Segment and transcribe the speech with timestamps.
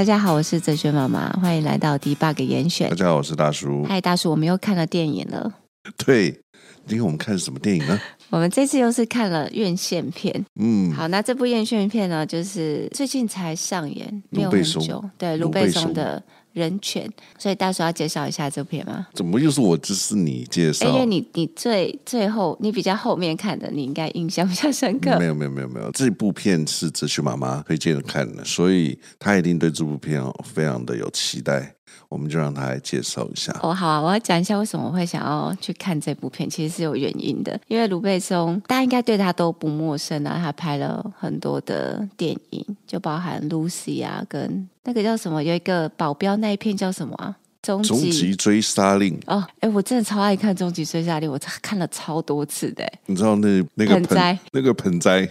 [0.00, 2.88] 大家好，我是哲学妈妈，欢迎来到 Debug 严选。
[2.88, 3.84] 大家好，我是大叔。
[3.84, 5.52] 嗨，大叔，我们又看了电影了。
[6.06, 6.30] 对，
[6.86, 8.00] 今天我们看什么电影呢？
[8.30, 10.42] 我们这次又是看了院线片。
[10.58, 15.04] 嗯，好，那这部院线片呢，就是最近才上演，没有很久。
[15.18, 16.22] 对，卢贝松的。
[16.52, 19.06] 人权，所以大叔要介绍一下这片吗？
[19.14, 19.76] 怎么又是我？
[19.78, 20.88] 这是你介绍？
[20.88, 25.18] 因为你你最最后你比较后面看的，你应该印象比较深刻。
[25.18, 31.74] 没有没有没有没有，这部片是哲学妈妈推荐的看的，所以她一定对这部片哦非常的有期待。
[32.10, 33.56] 我们就让他来介绍一下。
[33.62, 37.58] 哦，好啊，我要讲一下为什么我会想要去看这部片，其实是有原因的。
[37.68, 47.36] 因为卢贝松，大家应该对他都不陌生啊，他拍了很多的电影，就包含 Lucy 啊，跟那个叫什么，有一个保镖那一片叫什么啊？
[47.62, 49.16] 终极追杀令。
[49.26, 52.84] 哦，哎，我真的超爱看终极追杀令，我看了超多次的。
[53.06, 55.28] 你知道那那个盆，盆栽，那个盆栽。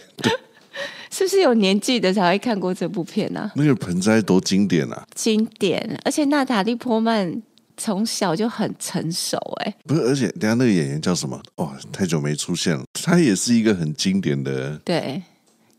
[1.12, 3.52] 是不是有年纪的才会看过这部片呢、啊？
[3.56, 5.06] 那个盆栽多经典啊！
[5.16, 7.42] 经典，而且娜塔莉波曼
[7.78, 9.76] 从小就很成熟哎。
[9.86, 11.42] 不是，而且等下那个演员叫什么？
[11.56, 12.84] 哦，太久没出现了。
[12.94, 15.22] 他也是一个很经典的，对，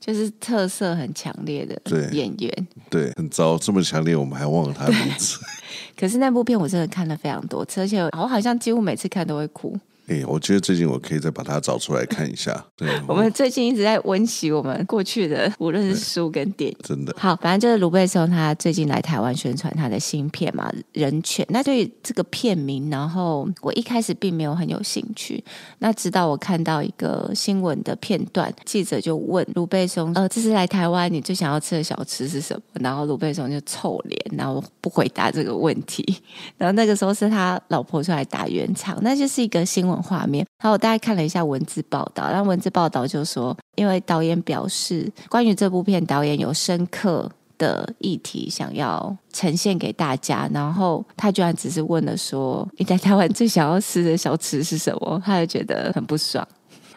[0.01, 1.81] 就是特色很强烈的
[2.13, 2.67] 演员。
[2.89, 5.39] 对，对，很糟，这么强烈，我们还忘了他的名字。
[5.97, 9.79] 可是那部片我真的看了非常多次，而且我好像几乎每次看都会哭。
[10.11, 12.53] 哎，我觉得最近我可以再把它找出来看一下。
[12.75, 17.37] 对， 我们最近一直在温习我们过去的，无论是书跟电影，真的好。
[17.37, 21.47] 反正就是卢贝松他最近来台湾宣传他的新片嘛，《人权》。
[21.51, 25.43] 那对于这个片名，然后我一开始并没有很有兴趣。
[25.79, 36.05] 那直到我看到一个新闻的片段，记者就问卢贝松：“呃，这次来台湾，你最想要吃的小吃是什么？”然后卢贝松就臭脸，然后不回答这个问题。
[36.59, 40.00] 然后那个时候是他老婆出来打圆场，那就是一个新闻。
[40.03, 55.21] 画面，然后我大概看了一下文字报道，然后文字报道就说，因为导演表示，关于这部片，导演有深刻的议题想要呈现给大家，然后他居然只是问了说，你在台湾最想要吃的小吃是什么？
[55.25, 56.47] 他就觉得很不爽。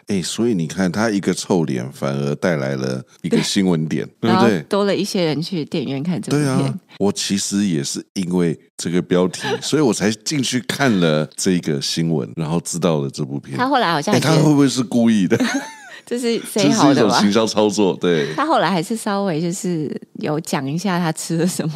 [0.08, 4.60] 哎，所以你看，他一个臭脸，反而带来了一个新闻点， 对，对不对？
[4.62, 6.56] 多了一些人去电影院看这部片。
[6.56, 13.56] 对啊，我其实也是因为这个标题，所以我才进去看了这个新闻，然后知道了这部片。
[13.56, 15.38] 他后来好像，他会不会是故意的？
[16.06, 17.18] 这是谁好的吧？
[17.18, 18.34] 行销操作，对。
[18.34, 19.90] 他后来还是稍微就是
[20.20, 21.74] 有讲一下他吃了什么。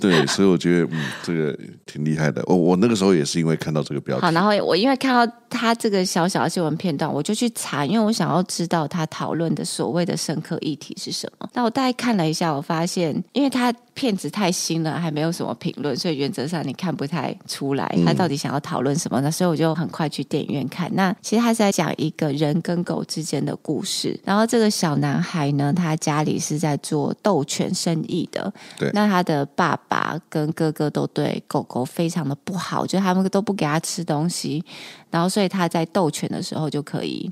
[0.00, 2.42] 对，所以我觉得嗯，这个挺厉害的。
[2.46, 11.48] 我我那个时候也是因为看到这个标题，好，然后我因为看到他这个小小的新闻片段，我就去查，因为我想要知道他讨论的所谓的深刻议题是什么。
[11.52, 19.28] 那我大概看了一下，我发现，因为他片子太新了，还没有什么评论，所以原则上你看不太出来他到底想要讨论什么呢？
[19.28, 20.88] 所以我就很快去电影院看。
[20.94, 24.16] 那其实他是在讲一个人跟狗之间的故事。
[24.24, 29.88] 然后这个小男孩呢，他家里是在做斗犬生意的，对，那他的爸爸。
[29.88, 34.62] 爸跟哥哥都对狗狗非常的不好，就他们都不给他吃东西，
[35.10, 37.30] 然后所以他在斗犬的时候就可以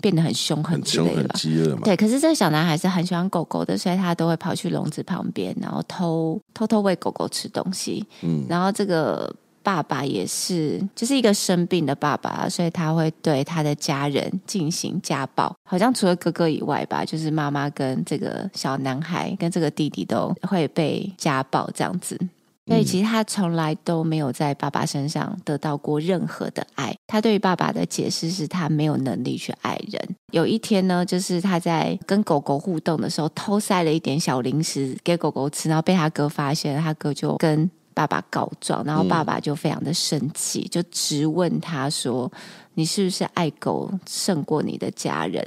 [0.00, 1.28] 变得很凶狠之类的吧。
[1.32, 1.82] 很饥饿嘛。
[1.84, 8.04] 对，可是这个小男孩是很喜欢狗狗的，所以他都会跑去笼子旁边，然后偷偷偷喂狗狗吃东西。
[8.22, 9.34] 嗯，然后这个。
[9.66, 15.52] 爸爸也是，就是一个生病的爸爸，所以他会对他的家人进行家暴。
[15.64, 22.16] 好像除了哥哥以外吧，就是妈妈跟这个小男孩跟这个弟弟都会被家暴这样子。
[22.66, 26.96] 所以其实他从来都没有在爸爸身上得到过任何的爱。
[27.06, 30.16] 他对于爸爸的解释是他没有能力去爱人。
[30.32, 37.70] 有一天呢，就是他在跟狗狗互动的时候，偷塞了一点小零食给狗狗吃，然后被他哥发现，他哥就跟。
[37.96, 42.30] 爸爸告状，然后爸爸就非常的生气，嗯、就质问他说
[42.76, 45.42] ：“你是不是爱狗胜过你的家人？”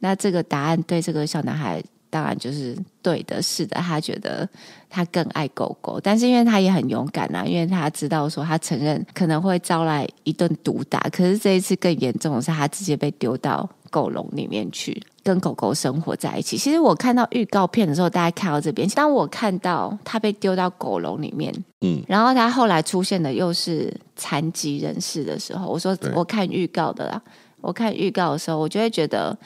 [0.00, 4.46] 那这个答案对这个小男孩当然就是对的，是的，他觉得
[4.90, 15.02] 他更爱狗狗，但是因为他也很勇敢啊，因为他知道说他承认可能会招来一顿毒打，可是这一次更严重的是，他直接被丢到狗笼里面去。
[15.22, 16.56] 跟狗狗生活在一起。
[16.56, 27.20] 其实我看到预告片的时候，大家看到这边，当我看到他被丢到狗笼里面，嗯，然后他后来出现的又是残疾人士的时候，我说我看预告的啦，
[27.60, 29.36] 我看预告的时候，我就会觉得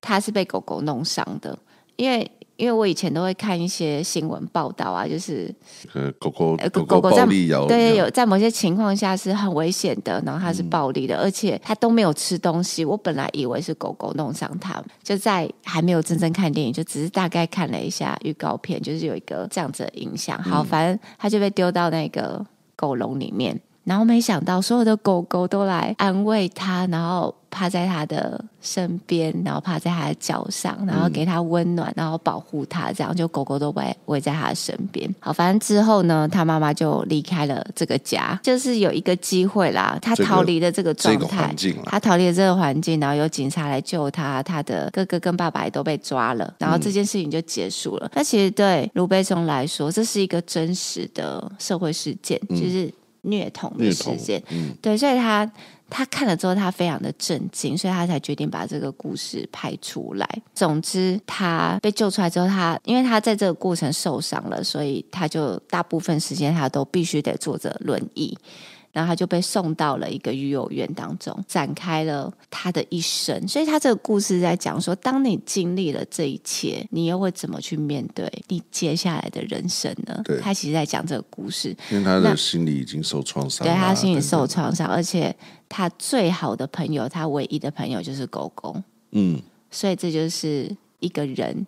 [0.00, 1.58] 他是被狗狗弄伤的，
[1.96, 2.30] 因为。
[2.56, 5.52] 因为我以前都会看一些新闻报道啊，就是
[6.20, 12.84] 狗狗狗狗暴力咬，对，有在某些情况下是很危险的，然后它是暴力的，嗯、而且它都没有吃东西。
[12.84, 20.40] 我本来以为是狗狗弄伤它，就在还没有真正看电影，就只是大概看了一下预告片，就是有一个这样子的影响。
[20.40, 22.40] 好，反正它就被丢到那个
[22.76, 23.60] 狗笼里面。
[23.84, 35.08] 然后没想到所有的狗狗都来安慰他，然后趴在他的身边，然后趴在他的脚上，然后给他温暖，然后保护他，这样就狗狗都围围在他的身边。
[35.20, 41.54] 好，反正之后呢，他妈妈就离开了这个家，就是有一个机会啦，他逃离了这个状态，
[41.84, 48.10] 他逃离了这个环境，然后有警察来救他，他的哥哥跟爸爸也都被抓了，然后这件事情就结束了。
[48.14, 52.92] 那、嗯、其实对卢贝松来说，这是一个真实的社会事件，就是。
[53.24, 55.50] 虐童的事件，嗯、对，所以他
[55.90, 60.28] 他看了之后，他非常的震惊，所以他才决定把这个故事拍出来。
[60.54, 68.36] 总之，他被救出来之后，他因为他在这个过程受伤了，所以他就大部分时间他都必须得坐着轮椅。
[68.94, 73.46] 然后他就被送到了一个育幼院当中，展开了他的一生。
[73.48, 80.22] 所以他这个故事在讲说，当你经历了这一切，你又会怎么去面对你接下来的人生呢？
[80.24, 85.34] 对，他其实在讲这个故事，因为他的心理已经受创伤，对，他心理受创伤，而且
[85.68, 88.80] 他最好的朋友，他唯一的朋友就是狗狗。
[89.10, 89.42] 嗯，
[89.72, 90.70] 所以这就是
[91.00, 91.66] 一个人。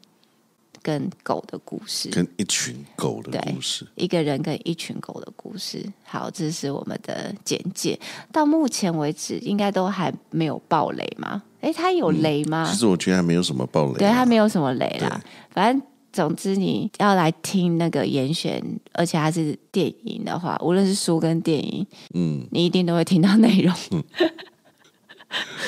[0.87, 5.85] 跟狗的故事，跟一群狗的故事，一个人跟一群狗的故事。
[6.05, 7.99] 好，这是我们的简介。
[8.31, 11.43] 到目前为止，应该都还没有爆雷吗？
[11.61, 12.65] 哎，它有雷吗？
[12.69, 15.21] 嗯，其实我觉得还没有什么爆雷，对，它没有什么雷啦。
[15.51, 18.63] 反正总之，你要来听那个严选，
[18.93, 21.85] 而且它是电影的话，无论是书跟电影，
[22.15, 23.75] 嗯，你一定都会听到内容。
[23.91, 24.05] 嗯，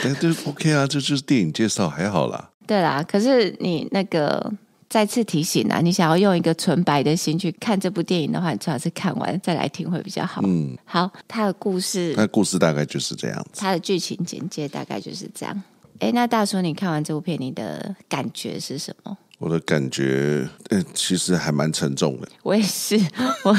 [0.04, 2.52] 但就 OK 啊，这就是电影介绍，还好啦。
[2.68, 4.52] 对啦，可是你那个。
[4.88, 10.40] 再次提醒啊，你想要用一个纯白的心去看这部电影的话，你最好是看完再来听会比较好。
[10.44, 15.62] 嗯，好，他的故事，他的故事大概就是这样子，他的剧情简介大概就是这样。
[15.98, 19.16] 哎，那大叔，你看完这部片，你的感觉是什么？
[19.38, 22.28] 我的感觉，嗯，其实还蛮沉重的。
[22.42, 22.98] 我也是，
[23.44, 23.56] 我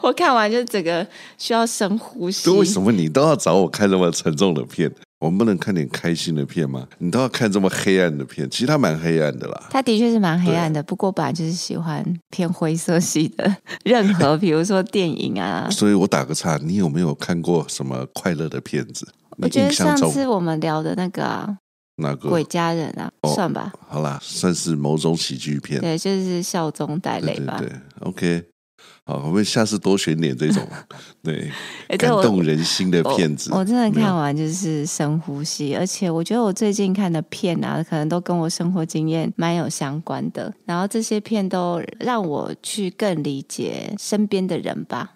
[0.00, 1.06] 我看完就整个
[1.38, 2.48] 需要深呼吸。
[2.50, 4.90] 为什么你都要找我看那么沉重的片？
[5.20, 6.88] 我们不能看点开心的片吗？
[6.98, 8.48] 你都要看这么黑暗的片？
[8.48, 9.68] 其实它蛮黑暗的啦。
[9.70, 15.68] 它的确是蛮黑暗的，不过本来就是喜欢偏灰色系的，任何 比如说电影啊。
[15.70, 19.06] 所以我打个岔，你有没有看过什么快乐的片子？
[19.36, 21.56] 我觉得上次我们聊的那个啊，
[21.96, 23.72] 那个鬼家人啊，哦、算吧。
[23.88, 25.80] 好啦，算是某种喜剧片。
[25.80, 27.56] 对，就是笑中带泪吧。
[27.58, 28.44] 对，对，对，OK。
[29.04, 30.62] 好，我们下次多选点这种
[31.22, 31.50] 对、
[31.88, 33.50] 欸、感动人心的片子。
[33.52, 40.52] 我，我真的看完就是深呼吸，而且我觉得我最近看的片啊，可能都跟我生活经验蛮有相关的。
[40.64, 45.14] 然后这些片都让我去更理解身边的人吧。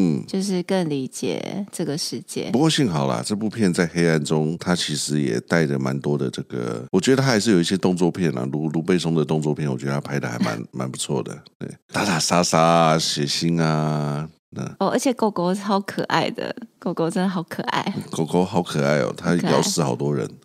[0.00, 2.48] 嗯，就是更理解这个世界。
[2.50, 6.82] 不过幸好啦，这部片在黑暗中，它其实也带着蛮多的这个。
[6.90, 11.38] 我觉得它还是有一些动作片啊，卢卢贝松的动作片，我觉得他拍的还蛮蛮不错的。
[11.58, 20.26] 对，打打杀杀啊，血腥啊，那哦，而且狗狗超可爱的，狗狗真的好可爱，狗狗好可爱哦，它咬死好多人。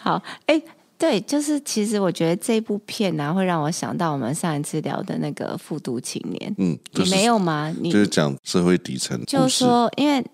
[0.00, 0.62] 好，哎。
[0.96, 6.50] 对，就是其实我觉得这部片呢、啊，会让我想到我们上一次聊的那个《富都青年》。
[6.58, 7.74] 嗯，就是、你没有吗？
[7.80, 10.24] 你就是讲社会底层，就是说，因为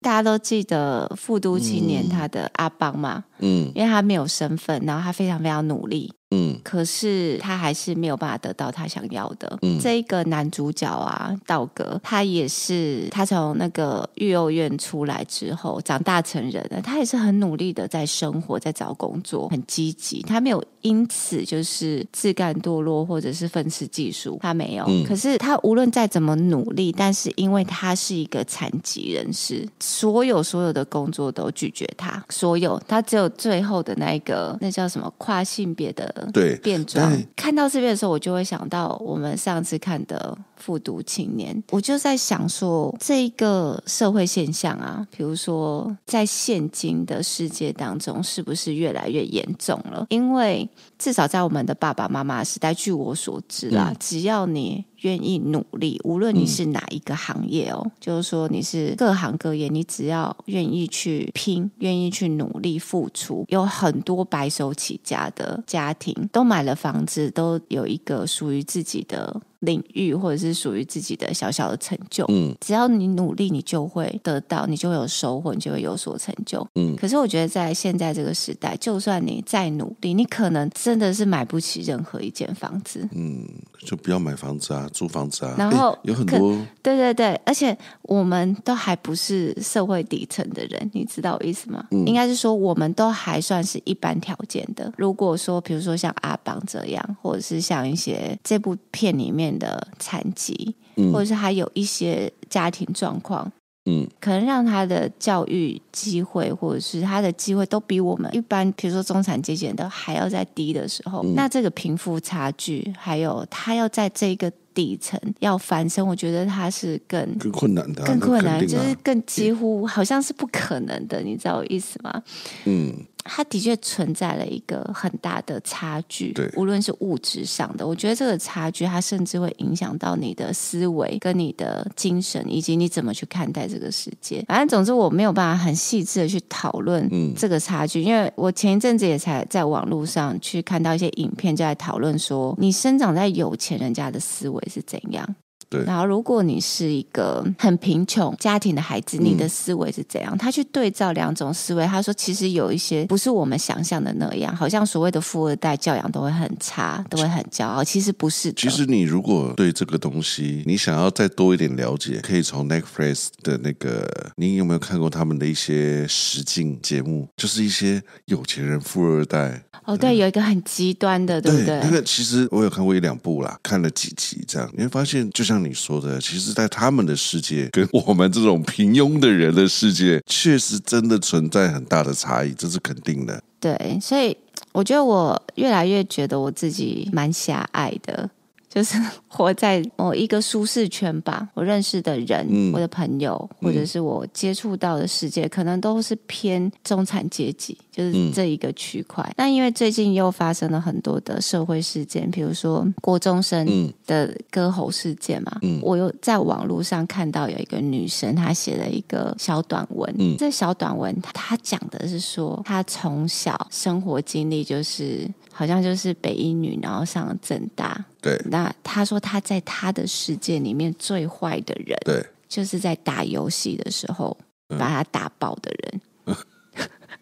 [0.00, 6.12] 大家都记得《富都青年》他的阿邦嘛，嗯，因为他没有身份，然后他非常非常努力。
[6.34, 9.58] 嗯，可是他还是没有办法得到他想要的。
[9.62, 20.22] 嗯，这一个男主角啊，道格，他也是他从那个育幼院出来之后，长大成人了，他也是很努力的在生活，在找工作，很积极。
[20.22, 24.84] 他没有因此就是自甘堕落，或者是愤世嫉俗，他没有。
[24.86, 36.28] 嗯，可是他无论再怎么努力，但是因为他是一个残疾人士，所有所有的工作都拒绝他，所有他只有最后的那一个，那叫什么跨性别的。
[36.34, 37.10] 对，变装。
[37.34, 50.06] 看到这边的时候，我就会想到我们上次看的《复读青年》，我就在想说，这一个社会现象啊，比如说在现今的世界当中，是不是越来越严重了？
[50.08, 50.66] 因为
[51.04, 54.82] 至少在我们的爸爸妈妈时代，据我所知啦，嗯、只要你。
[55.04, 69.38] 愿意努力，无论你是哪一个行业哦，嗯、就是说你是各行各业，你只要愿意去拼，愿意去努力付出，有很多白手起家的家庭都买了房子，都有一个属于自己的。
[69.60, 76.94] 领域或者是属于自己的小小的成就，嗯，只要你努力，你就会得到，你就会有收获，你就会有所成就，嗯。
[76.96, 83.48] 可是我觉得在现在这个时代，就算你再努力，你可能真的是买不起任何一间房子，嗯，
[83.86, 85.54] 就不要买房子啊，租房子啊。
[85.56, 91.86] 然后有很多，对对对，而且我们都还不是社会底层的人，你知道我意思吗？
[91.92, 94.92] 嗯，应该是说我们都还算是一般条件的。
[94.96, 99.54] 如果说，比如说像阿邦这样，或者是像一些这部片里面。
[99.54, 103.52] 的残疾，嗯、或者是还有一些家庭状况。
[103.86, 122.22] 嗯，可能让他的教育机会，或者是他的机会，都比我们一般，比如说中产阶级的还要再低的时候，嗯、那这个贫富差距，还有他要在这个底层要翻身，我觉得他是更更困难的、啊，更困难，啊、就是更几乎好像是不可能的，你知道我意思吗？
[122.64, 122.94] 嗯。
[123.24, 134.44] 它的确存在了一个很大的差距，对，无论是物质上的，我觉得这个差距，它甚至会影响到你的思维、跟你的精神，以及你怎么去看待这个世界。
[134.46, 145.34] 反正总之，我没有办法很细致的去讨论这个差距，嗯、因为我前一阵子也才在网络上去看到一些影片，就在讨论说，你生长在有钱人家的思维是怎样。
[145.74, 150.34] 对然后，如果你是一个很贫穷家庭的孩子，你的思维是怎样？
[150.34, 157.82] 嗯、他去对照两种思维，他说其实有一些不是我们想象的那样，好像所谓的富二代教养都会很差，都会很骄傲。
[157.82, 158.52] 其实不是。
[158.52, 167.28] 其实你如果对这个东西你想要再多一点了解，可以从 Netflix 的那个，你有没有看过他们的一些实境节目？
[167.36, 169.64] 就是一些有钱人富二代。
[169.84, 171.80] 哦，对，有一个很极端的，对不对？
[171.82, 183.42] 那个其实我有看过一两部啦，看了几集这样，你会发现，就像你说的，其实，在他们的世界跟我们这种平庸的人的世界，确实真的存在很大的差异，这是肯定的。
[183.58, 184.36] 对，所以
[184.72, 188.28] 我觉得我越来越觉得我自己蛮狭隘的。
[188.68, 191.48] 就是活在某一个舒适圈吧。
[191.54, 199.22] 我认识的人，嗯、我的朋友，或者是我接触到的世界，嗯、可能都是偏中产阶级，就是这一个区块。
[199.36, 203.64] 那、嗯、因为最近又发生了很多的社会事件，比如说郭中生
[204.06, 210.12] 的割喉事件嘛，嗯、我又在网络上看到有一个女生，她写了一个小短文。
[210.18, 215.30] 嗯、这小短文她讲的是说，她从小生活经历就是。
[215.56, 218.04] 好像就是北一女，然后上了政大。
[218.20, 224.36] 对，那她说她在她的世界里面最坏的人，对，就是在打游戏的时候
[224.66, 226.36] 把她打爆的人。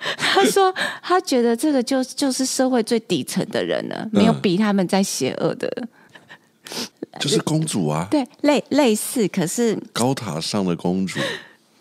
[0.04, 5.70] 嗯、 他说他觉得这个就就是社会最底层的人了，没有比他们在邪恶的，
[7.18, 11.20] 就是公主啊，对，类类似，可是高塔上的公主。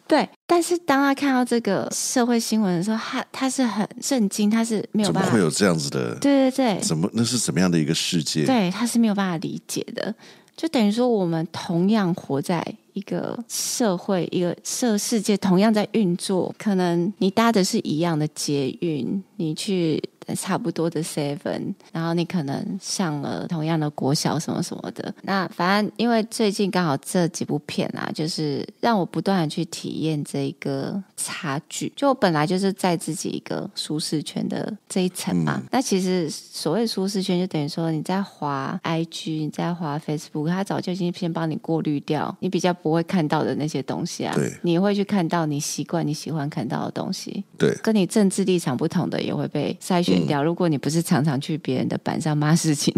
[0.08, 6.14] 对，但是当他看到这个社会新闻的时候，他他是很震惊，他是没有办法，怎么会有这样子的？
[6.16, 8.46] 对对对，怎么那是怎么样的一个世界？
[8.46, 10.14] 对，他是没有办法理解的。
[10.62, 12.64] 就等于说，我们同样活在
[12.94, 16.54] 一个社会，一个社世界，同样在运作。
[16.56, 20.00] 可能你搭的是一样的捷运，你去。
[20.36, 25.14] 差不多的 seven，然后你可能上了同样的国小什么什么的。
[25.24, 31.92] 那反正因为最近刚好这几部片啊，就是让我不断的去体验这一个差距。
[31.96, 35.56] 就我本来就是在自己一个舒适圈的这一层嘛。
[35.58, 44.34] 嗯、那其实所谓舒适圈，就等于说你在滑 IG，你在滑 Facebook，它早就已经先帮你过滤掉你比较不会看到的那些东西啊。
[44.36, 47.44] 对，你会去看到你习惯你喜欢看到的东西。
[47.58, 50.21] 对，跟你政治立场不同的也会被筛选。
[50.28, 52.94] 掉，如果你不是常常去别人的板上骂事情，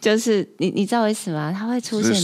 [0.00, 2.14] 就是你你知道为什么他会出现？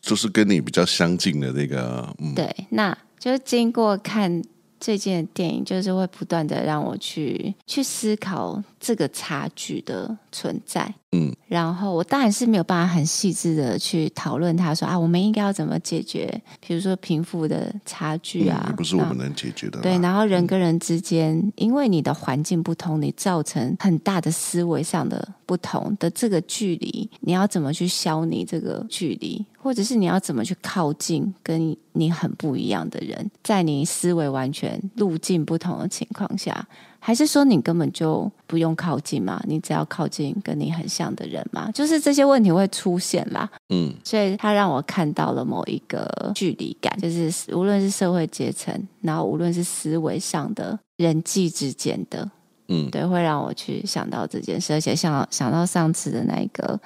[0.00, 4.42] 就是跟你比较相近的那个，嗯、对，那就是经过看
[4.80, 10.92] 最近的电影，就是会不断的让我去去思考这个差距的存在。
[11.12, 16.28] 嗯，然后我当然是没有办法很细致的去讨论，他说啊，我们应该要怎么解决，
[16.60, 19.80] 比如说贫富的差距啊，嗯、不是我们能解决的。
[19.80, 36.68] 对，然后人跟人之间，嗯、因为你的环境不同，你造成很大的思维上的不同的这个距离，你要怎么去消你这个距离，或者是你要怎么去靠近跟你很不一样的人，在你思维完全路径不同的情况下。
[37.00, 39.42] 还是说你根本就不用靠近嘛？
[39.46, 41.70] 你只要靠近跟你很像的人嘛？
[41.70, 43.48] 就是这些问题会出现啦。
[43.68, 52.28] 嗯，所以他让我看到了某一个距离感，就是无论是社会阶层，然后无论是思维上的人际之间的，
[52.68, 56.78] 嗯，对，会让我去想到这件事，而且想想到上次的那一个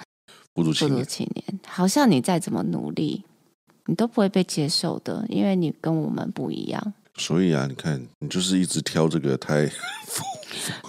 [0.52, 3.24] 孤独青年，青年，好像你再怎么努力，
[3.86, 6.92] 你都不会被接受的，因为你跟我们不一样。
[7.18, 9.70] 所以啊，你看，你就是一直挑这个太。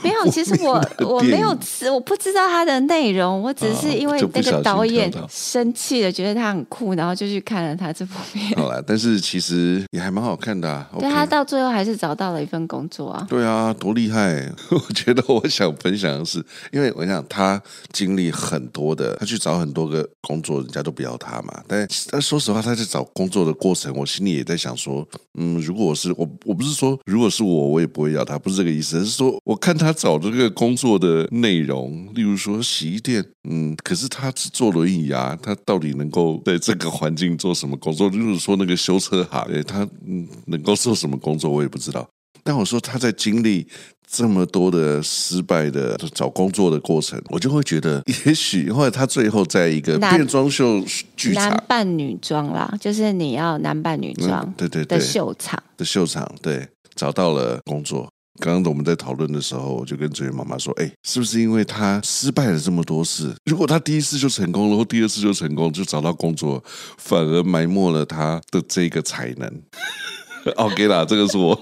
[0.03, 8.51] 没有， 其实我我没有吃，我不知道它的内容，我只是因为那个导演生气了，觉得他很酷，然后就去看了他这部片。
[8.58, 10.88] 好了，但是其实也还蛮好看的啊。
[11.00, 13.25] 对，他到最后还是找到了一份工作啊。
[13.30, 14.51] 对啊，多厉害！
[14.70, 17.62] 我觉得我想分享的是，因为我想他
[17.92, 21.63] 经历很多的，他去找很多个工作，人家都不要他嘛。
[21.68, 29.58] 但但说实话，他在找工作的过程，我心里也在想说，嗯，如果我是我，我不是说如果是我，我也不会要他，不是这个意思，是说我。
[29.63, 38.10] 看他找这个工作的内容，例如说洗衣店，嗯，可是他只坐轮椅啊，他到底能够在这个环境做什么工作？
[38.10, 42.05] 例如说那个修车行，对他嗯能够做什么工作，我也不知道。
[42.43, 43.65] 但我说他在经历
[44.05, 50.84] 这么多的失败的找工作的过程，我就会觉得，也许后来他最后在一个变装秀
[51.15, 58.12] 剧场，男扮女装啦，就是你要男扮女装，对对对，的秀场的秀场，对，找到了工作。
[58.39, 66.63] 刚刚我们在讨论的时候，我就跟这位妈妈说：“哎，是不是因为他失败了这么多次，如果他第一次就成功了，或第二次就成功，就找到工作，
[66.97, 69.61] 反而埋没了他的这个才能？
[70.57, 71.57] ”OK 啦，这个是我。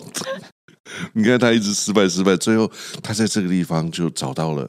[1.13, 2.69] 你看他一直失败失败，最后
[3.01, 4.67] 他在这个地方就找到了，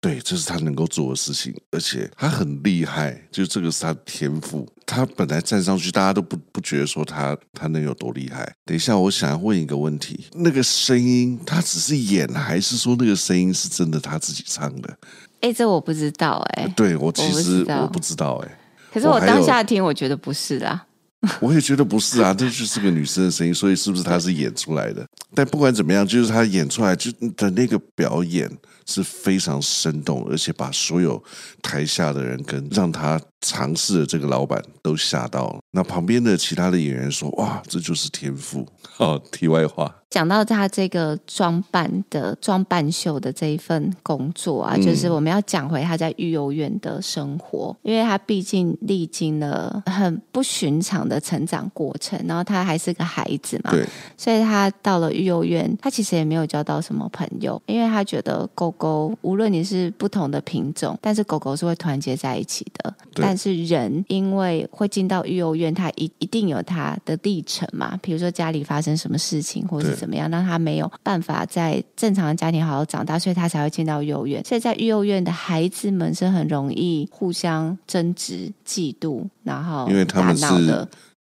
[0.00, 4.66] 对，这是他能够做的事情，而且他很厉害，就这个是他的天赋。
[4.86, 8.50] 他本来站上去，大家都不不觉得说他他能有多厉害。
[8.64, 14.96] 等一下，我想要问一个问题：那个声音他只是演，还是说那个声音是真的他自己唱的？
[15.40, 16.72] 哎，这我不知道哎、欸。
[16.74, 18.58] 对我其实我不知道哎、欸。
[18.90, 20.86] 可是我当下听，我觉得不是啦。
[21.40, 25.04] 我也觉得不是啊，这就是个女生的声音，所以是不是她是演出来的？
[25.34, 28.48] 但不管怎么样，就是她演出来就的那个表演
[28.88, 31.22] 是非常生动，而且把所有
[31.62, 35.58] 台下的人跟让他尝试的这个老板都吓到了。
[35.72, 38.66] 那旁边的其他的演员说：“哇，这就是天赋。
[38.96, 39.94] ”哦，题外话。
[40.10, 74.42] 讲到他这个装扮的装扮秀的这一份工作啊，就是我们要讲回他在育幼院的生活，因为他毕竟历经了很不寻常的成长过程，然后他还是个孩子嘛，对所以他到了育幼院，他其实也没有交到什么朋友，因为他觉得狗狗无论你是不同的品种，但是狗狗是会团结在一起的，但是人因为会进到育幼院，他一一定有他的历程嘛，比如说家里发生什么事情，或者是怎么样，让他没有办法在正常的家庭好好长大，所以他才会进到幼儿园。
[74.44, 80.86] 所以在育幼院的孩子们是很容易互相争执、嫉妒，然后因为他们是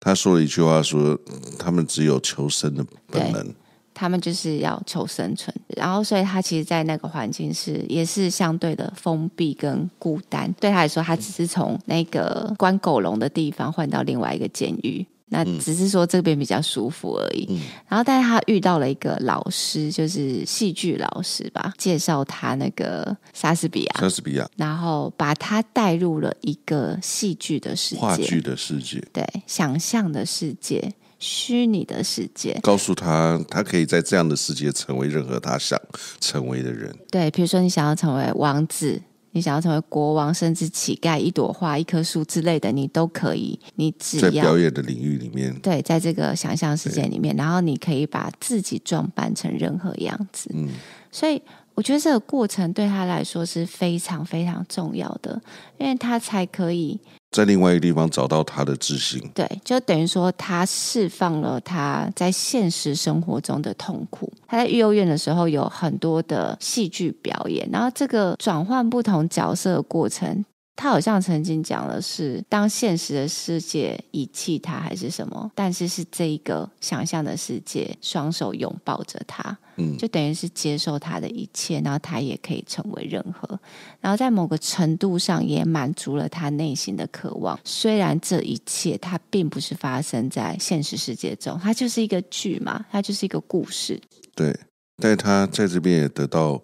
[0.01, 1.19] 他说了一句话说，
[1.59, 3.55] 他们只有求生的本能，
[4.03, 5.55] 他们就是要求生存。
[5.77, 10.53] 然后，所以他其实，在那个环境是也是相对的封闭跟孤单。
[10.59, 15.07] 对他来说，他只是从那个关狗笼的地方换到另外一个监狱。
[15.29, 17.47] 那只是说这边比较舒服而已。
[17.49, 35.81] 嗯、然后，但是他遇到了一个老师，就是戏剧老师吧，介绍他那个莎士比亚，莎士比亚，然后把他带入了一个戏剧的世界，话剧的世界，对，想象的世界，虚拟的世界，告诉他，他可以在这样的世界成为任何他想
[36.19, 36.93] 成为的人。
[37.11, 39.01] 对，比如说你想要成为王子。
[39.35, 43.59] 你想要成为国王，甚至乞丐、一朵花、一棵树之类的，你都可以。
[43.77, 50.51] 你只要在表演的领域里面，对，在这个想象世界里面，然后你可以把自己装扮成任何样子。
[50.53, 50.69] 嗯，
[51.11, 51.41] 所以
[51.75, 55.41] 我觉得这个过程对他来说是非常非常重要的，
[55.79, 57.01] 因为他才可以。
[57.31, 64.31] 在另外一个地方找到他的自信，对，就等于说他释放了他在现实生活中的痛苦。
[64.47, 70.45] 他在育幼院的时候有很多的戏剧表演，然后这个转换不同角色的过程。
[70.83, 83.57] 他好像曾经讲的是，当现实的世界遗弃他还是什么，但是是这一个想象的世界双手拥抱着他，嗯，就等于是接受他的一切，然后他也可以成为任何，
[84.01, 87.57] 然后在某个程度上也满足了他内心的渴望。
[87.63, 94.01] 虽然这一切它并不是发生在现实世界中，它就是一个剧嘛，它就是一个故事。
[94.35, 94.53] 对，
[95.01, 96.61] 但他在这边也得到。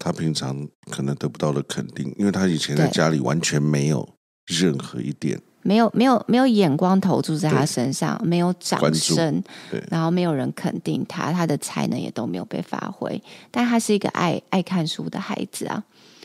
[0.00, 4.08] 他平常可能得不到的肯定，因为他以前在家里完全没有
[4.46, 9.42] 任何一点，没有没有没有眼光投注在他身上，没有掌声，
[9.88, 13.22] 然后没有人肯定他，他的才能也都没有被发挥。
[13.50, 15.82] 但他是一个爱爱看书的孩子啊，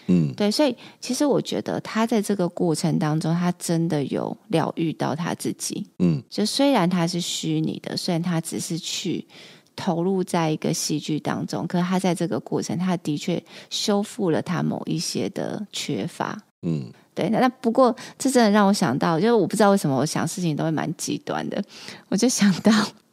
[0.07, 9.27] 嗯，对，所以其实我觉得他在这个过程当中，他真的有疗愈到他自己，嗯，就虽然他是虚拟的，虽然他只是去。
[9.79, 16.37] 投入在一个戏剧当中，可是他在这个过程，他的确修复了他某一些的缺乏。
[16.63, 17.29] 嗯，对。
[17.29, 21.63] 那不过，这真的让我想到，就是我不知道为什么，我想事情都会蛮极端的。
[22.09, 22.71] 我就想到，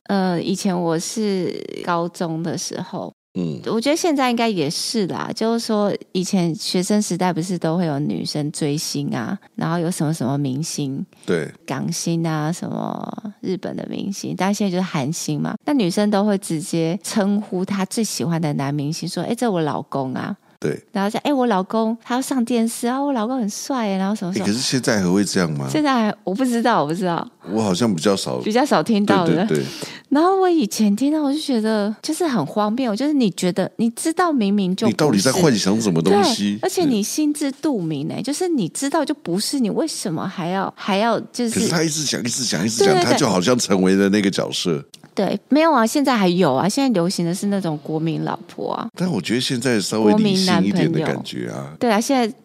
[0.08, 3.12] 呃，以前我是高中的时候。
[3.38, 5.30] 嗯，我觉得现在应该也是啦。
[5.34, 15.54] 就是说，以前学生时代不是都会有女生追星啊，然后有什么什么明星，对，港星啊，什么日本的明星，但现在就是韩星嘛。
[15.66, 24.46] 那女生都会直接称呼她最喜欢的男明星说：“哎，这我老公啊。”对，然后说，哎，我老公他要上电视啊，我老公很帅，然后什么什么。
[24.46, 25.66] 可是现在还会这样吗？
[25.70, 27.26] 现在还我不知道，我不知道。
[27.52, 29.46] 我好像比较少，比较少听到的。
[29.46, 29.64] 对对对。
[30.08, 36.58] 然后我以前听到，我就觉得就是很荒谬，就是你觉得你知道明明就你到底在幻想什么东西？
[36.62, 41.54] 而且你心知肚明呢，就是你知道就不是，你为什么还要还要就是？
[41.54, 44.82] 可是他一直讲，一直讲，一直讲，他就好像成为了那个角色。
[45.16, 48.86] 对，没有啊，现在还有啊，现在流行的是那种国民老婆啊。
[48.94, 51.74] 但我觉得现在稍微理性一点的感觉啊。
[51.80, 52.36] 对啊，现在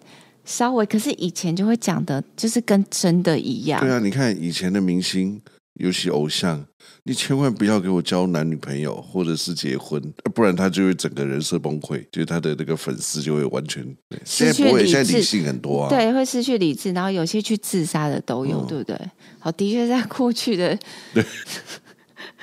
[0.45, 3.81] 稍微，可是以前就会讲的，就是跟真的一样。
[3.81, 5.41] 对啊，你看以前的明星，
[5.73, 6.65] 尤其偶像，
[7.03, 10.01] 你千万不要给我交男女朋友或者是结婚，
[10.33, 13.85] 不然他就会整个人设崩溃，就是他的那个粉丝就会完全。
[14.23, 15.89] 现在不会，现在理性很多啊。
[15.89, 18.97] 对，会失去理智，然后有些去自杀的都有，嗯、对不对？
[19.39, 20.77] 好，的确在过去的。
[21.13, 21.21] 对。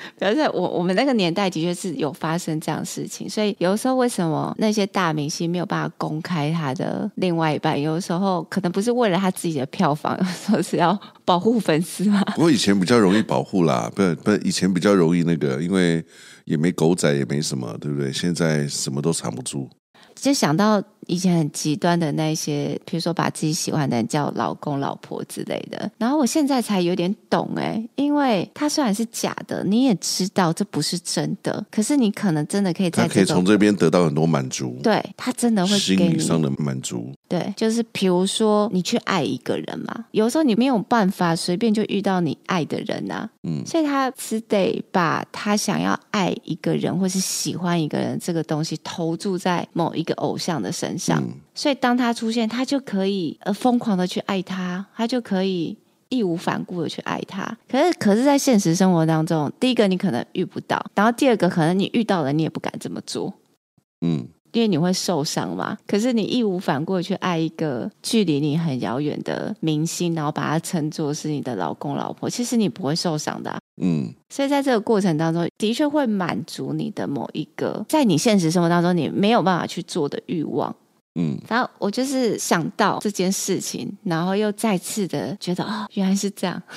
[0.19, 7.79] 而且我我们那个年代的确是有发生这样的事情，所以有的时候为什么那些大明星没有办法公开他的另外一半？
[7.79, 12.23] 有的时候可能不是为了他自己的票房，有时候是要 保护粉丝嘛。
[12.35, 16.03] 不过以前比较容易保护啦，不不，以前比较容易那个，因为
[16.45, 18.11] 也没狗仔，也没什么，对不对？
[18.11, 19.69] 现在什么都藏不住。
[20.15, 25.91] 就想到以前很极端的那些，比如说把自己喜欢的人叫老公、老婆之类的。
[25.97, 34.77] 然后我现在才有点懂哎，因为他虽然是假的，你也知道这不是真的，可是你可能真的可以在这，他可以从这边得到很多满足。
[34.83, 37.11] 对，他真的会给你心理上的满足。
[37.27, 50.13] 对，就是比如说你去爱一个人嘛，有时候你没有办法随便就遇到你爱的人呐、啊，嗯，所以他只得把他想要爱一个人或是喜欢一个人这个东西投注在某一个。
[50.19, 55.77] 偶像的身上，嗯、所以当他出现，他就可以呃疯狂的去爱他，他就可以
[56.09, 57.57] 义无反顾的去爱他。
[57.69, 63.33] 可是，可是在现实生活当中，第一个你可能遇不到，然后第二个可能你遇到了，你也不敢这么做，
[64.01, 64.27] 嗯。
[64.51, 73.59] 因为你会受伤嘛，可是你义无反顾的去爱一个距离你很遥远的明星，然后把他称作是你的老公老婆，其实你不会受伤的啊。
[73.79, 80.75] 嗯，所以在这个过程当中，的确会满足你的某一个在你现实生活当中你没有办法去做的欲望。
[81.19, 86.61] 嗯，然后我就是想到这件事情，然后又再次的觉得哦，原来是这样。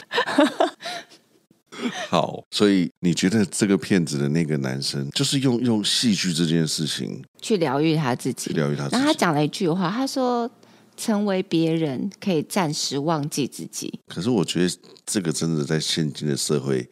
[2.11, 8.97] 好，所以你觉得这个骗子的那个男生，就是用用戏剧这件事情去疗愈他自己，疗愈他自己。
[8.97, 10.51] 然后他讲了一句话，他说
[10.97, 14.77] ：“成为别人可以暂时忘记自己。”可是我觉得
[15.07, 16.87] 这个真的在现今的社会，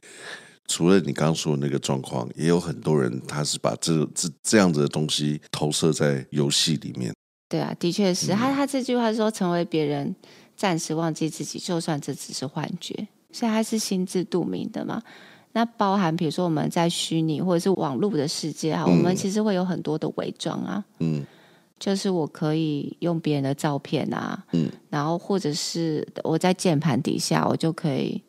[0.66, 7.12] 除了你刚刚说的那个状况，也有很多人他是把这这这样子的东西投射在游戏里面。
[7.50, 8.32] 对啊，的确是。
[8.32, 10.14] 嗯、他他这句话说：“成为别人
[10.56, 15.02] 暂时忘记自己，就算这只是幻觉。”所以他是心知肚明的嘛？
[15.52, 20.84] 那包含比如说我们在虚拟或者是网络的世界啊，嗯、我们其实会有很多的伪装啊。
[21.00, 21.26] 嗯，
[21.78, 28.22] 就是我可以用别人的照片啊，嗯，然后或者是我在键盘底下，我就可以。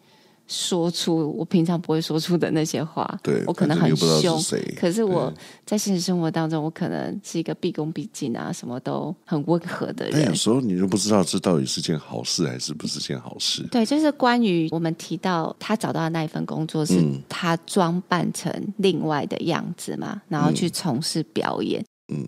[0.52, 4.38] 说出我平常不会说出的那些话，对，我可能很凶，
[4.76, 5.32] 可是我
[5.66, 10.26] 在现实生活当中，我可能是一个毕恭毕敬啊，什么都很温和的人。
[10.26, 13.66] 有时候你就不知道这到底是件好事还是不是件好事。
[13.72, 21.82] 对，就是关于我们提到他找到的那一份工作，是他装扮成另外的样子嘛，嗯、然后去从事表演。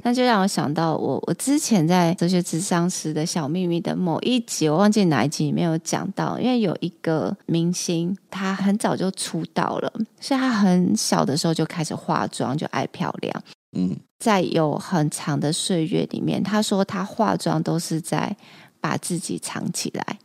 [0.04, 13.44] 那就让我想到我，我我之前在哲学智商师的小秘密的某一集，我忘记哪一集里面有讲到，因为有一个明星，他很早就出道了，所以他很小的时候就开始化妆，就爱漂亮。
[13.76, 18.36] 嗯，在有很长的岁月里面，他说他化妆都是在
[18.80, 20.20] 把自己藏起来，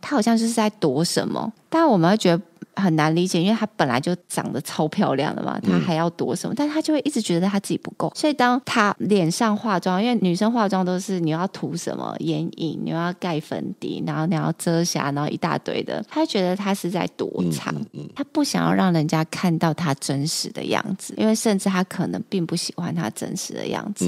[0.00, 2.42] 他好像就是在躲什么，但我们会觉得。
[2.76, 6.54] 很难理解，因为她本来就长得超漂亮的嘛，她还要躲什么？
[6.54, 24.06] 嗯、但她就会一直觉得她自己不够，所以当她脸上化妆，因为女生化妆都是你要涂什么眼影，你要盖粉底，然后你要遮瑕，然后一大堆的，她觉得她是在躲藏，她、嗯嗯嗯、不想要让人家看到她真实的样子，因为甚至她可能并不喜欢她真实的样子。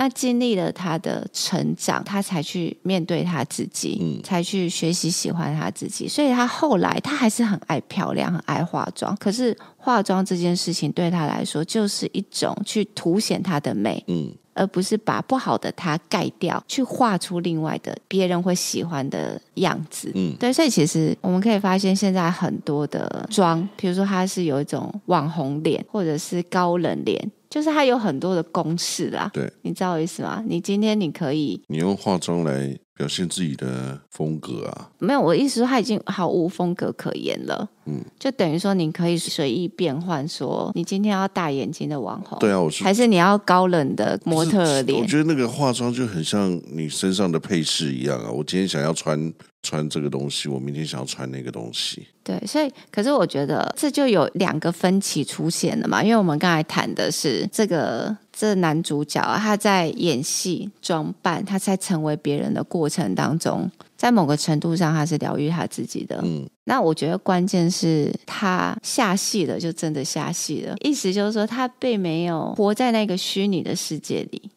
[0.00, 6.08] 嗯那经历了他的成长，他才去面对他自己，嗯，才去学习喜欢他自己。
[6.08, 9.14] 所以他后来他还是很爱漂亮，很爱化妆。
[9.16, 20.50] 可是化妆这件事情对他来说，就是一种去凸显他的美，嗯，而不是把不好的他盖掉，去画出另外的别人会喜欢的样子，嗯，对。
[20.50, 27.30] 所以其实我们可以发现，现在很多的妆，比如说他是有一种网红脸，或者是高冷脸。
[27.50, 30.42] 就是它有很多的公式啦，对，你知道我意思吗？
[30.46, 34.90] 你今天你可以，你用化妆来表现自己的风格啊？
[35.00, 37.68] 没有，我意思说他已经毫无风格可言了。
[37.86, 45.00] 嗯，就等于说你可以随意变换，说你今天要大眼睛的网红，对啊，我是还是你要高冷的模特脸？
[45.02, 48.30] 我觉得那个化妆就很像你身上的配饰一样啊。
[48.30, 49.32] 我今天想要穿
[49.62, 52.06] 穿这个东西，我明天想要穿那个东西。
[52.22, 58.16] 对，所以可是我觉得这就有两个分歧出现了嘛，因为我们刚才谈的是这个。
[58.32, 66.18] 这男主角啊，他在演戏装扮，他在成为别人的过程当中，在某个程度上，他是疗愈他自己的。
[66.24, 70.74] 嗯，那我觉得关键是他下戏了，就真的下戏了。
[70.80, 74.50] 意思就是说，他并没有活在那个虚拟的世界里，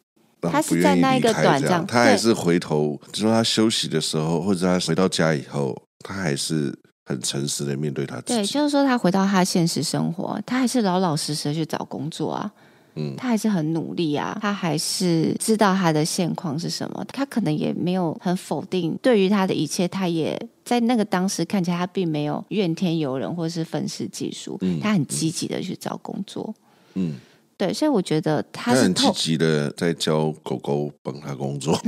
[0.50, 6.76] 他是在那一个短暂，他还是回头，就说他休息的时候，或者他回到家以后，他还是
[7.06, 8.34] 很诚实的面对他自己。
[8.34, 12.50] 对，就是说他回到他现实生活，他还是老老实实的去找工作啊。
[12.96, 26.54] 嗯，他还是很努力啊，他还是知道他的现况是什么，他可能也没有很否定对于他的一切，他也在那个当时看起来他并没有怨天尤人或是愤世嫉俗，嗯，他很积极的去找工作，
[26.94, 27.16] 嗯。
[27.56, 31.78] 对，所以我觉得他很积极的在教狗狗帮他工作。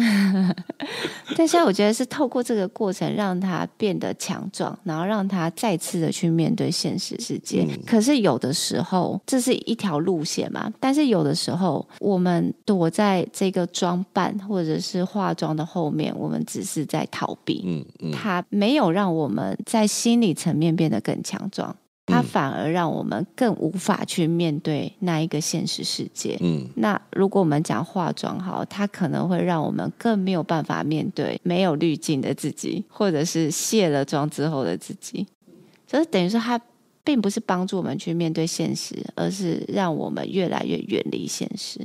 [1.37, 7.66] 但现在我觉得是透过这个过程让他变得强壮，然后让他再次的去面对现实世界。
[7.68, 17.62] 嗯、可是有的时候这是一条路线嘛，但是有的时候我们躲在这个装扮或者是化妆的后面，我们只是在逃避。
[17.66, 21.74] 嗯嗯，他没有让我们在心理层面变得更强壮。
[22.06, 26.38] 它反而让我们更无法去面对那一个现实世界。
[26.40, 35.26] 嗯，那如果我们讲化妆好，它可能会让我们更没有办法面对没有滤镜的自己，或者是卸了妆之后的自己。
[35.86, 36.60] 就是等于说，它
[37.02, 41.80] 并不是帮助我们去面对现实，而是让我们越来越远离现实。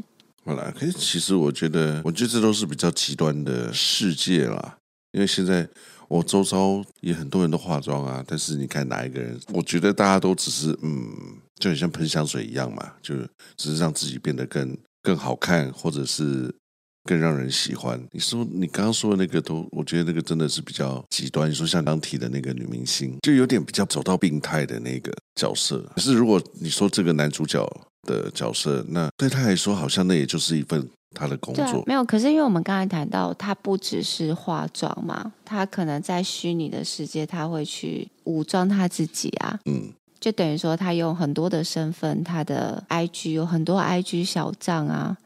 [0.46, 4.78] 好了，可是其实我觉得，我觉得这都是比较极端的世界啦，
[5.14, 5.68] 因为现在。
[6.12, 9.40] 我周遭也很多人都化妆啊，但是你看哪一个人？
[9.54, 11.10] 我觉得大家都只是嗯，
[11.56, 13.16] 就很像喷香水一样嘛，就
[13.56, 16.54] 只是让自己变得更更好看，或者是
[17.06, 17.98] 更让人喜欢。
[18.12, 21.50] 你说你刚刚说的那个都，我觉得那个真的是比较极端。
[21.50, 25.82] 你说像刚提的那个女明星，就有点比较走到病态的那个角色。
[25.96, 27.66] 可是如果你说这个男主角
[28.06, 30.86] 的角色，那对他来说好像那也就是一份。
[31.14, 45.18] 他的工作没有，可是因为我们刚才谈到，他不只是化妆嘛，他可能在虚拟的世界，他会去武装他自己啊，嗯，就等于说他用很多的身份，他的 IG 有很多 IG 小账啊，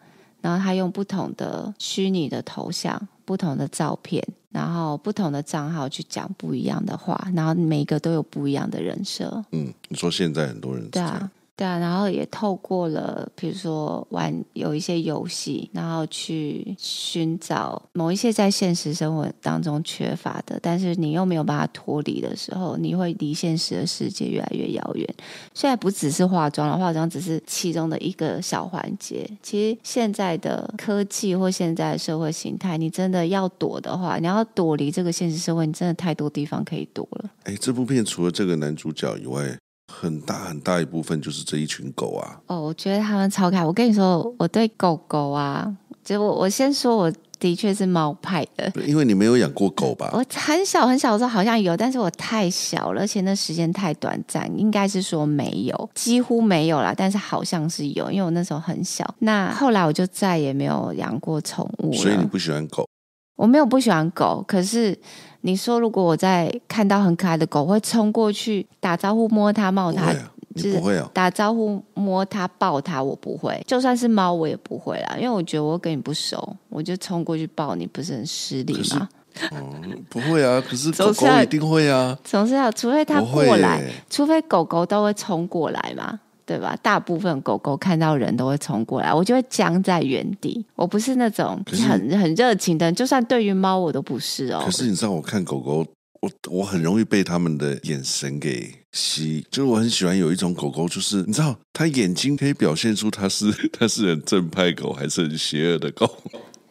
[0.41, 9.43] 然后他用不同的虚拟的头像、不同的照片，然后不同的账号去讲不一样的话，然后每一个都有不一样的人设。
[9.51, 11.29] 嗯，你说现在很多人对啊。
[11.57, 25.07] 对啊，然后也透过了，比如说玩有一些游戏，然后去寻找某一些在现实生活当中缺乏的，但是你又没有办法脱离的时候，你会离现实的世界越来越遥远。
[25.53, 29.25] 虽然不只是化妆了，化妆只是其中的一个小环节。
[29.41, 37.29] 其实现在的科技或现在的社会形态，你真的要躲的话，你要躲离这个现实社会，你真的太多地方可以躲了。
[37.43, 39.57] 哎，这部片除了这个男主角以外。
[40.05, 42.39] 很大很大一部分就是这一群狗啊！
[42.47, 43.65] 哦，我觉得他们超可爱。
[43.65, 48.71] 我跟你说，我对狗狗啊，就我我先说，我的确是猫派的。
[48.87, 50.09] 因为你没有养过狗吧？
[50.13, 56.93] 我很小很小的时候好像有，但是我太小了，而且那时间太短暂，应该是说没有，几乎没有啦。
[56.95, 59.03] 但是好像是有，因为我那时候很小。
[59.19, 61.97] 那后来我就再也没有养过宠物了。
[61.97, 62.87] 所以你不喜欢狗？
[63.35, 64.97] 我没有不喜欢狗，可是。
[65.45, 70.11] 你说，如果我在看到很可爱的狗，我会冲过去打招呼、摸它、抱它，
[70.49, 71.07] 你不会啊？
[71.13, 73.63] 打招呼、摸它、抱它，我不会。
[73.67, 79.07] 就算是猫，我也不会啦，因为我觉得我跟你不熟，我就冲过去抱你，不是很失礼吗？
[79.51, 80.59] 嗯，不会啊。
[80.67, 86.19] 可是狗狗一定会啊，总是要，除非它过来，除非狗狗都会冲过来嘛。
[86.45, 86.77] 对吧？
[86.81, 90.63] 大部分狗狗看到人都会冲过来，我就会僵在原地。
[90.75, 94.61] 我不是那种很很热情的，就算对于猫我都不是哦。
[94.63, 95.85] 可是你知道，我看狗狗，
[96.21, 99.45] 我我很容易被他们的眼神给吸。
[99.49, 106.09] 就是我很喜欢有一种狗狗，就是你知道，它眼睛可以表现出它是 它是很正派狗，还是很邪恶的狗。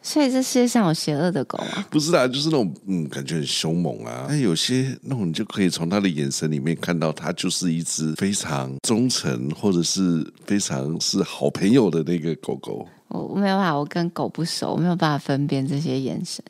[0.05, 1.83] 所以这世界上有邪恶的狗啊？
[1.89, 4.27] 不是啊，就是那种嗯，感觉很凶猛啊。
[4.29, 12.87] 那有些那种，你就可以从他的眼神里面看到，它就是一只非常忠诚或者是非常是好朋友的那个狗狗。
[13.07, 16.45] 我我没有办法，我跟狗不熟，我没有办法分辨这些眼神。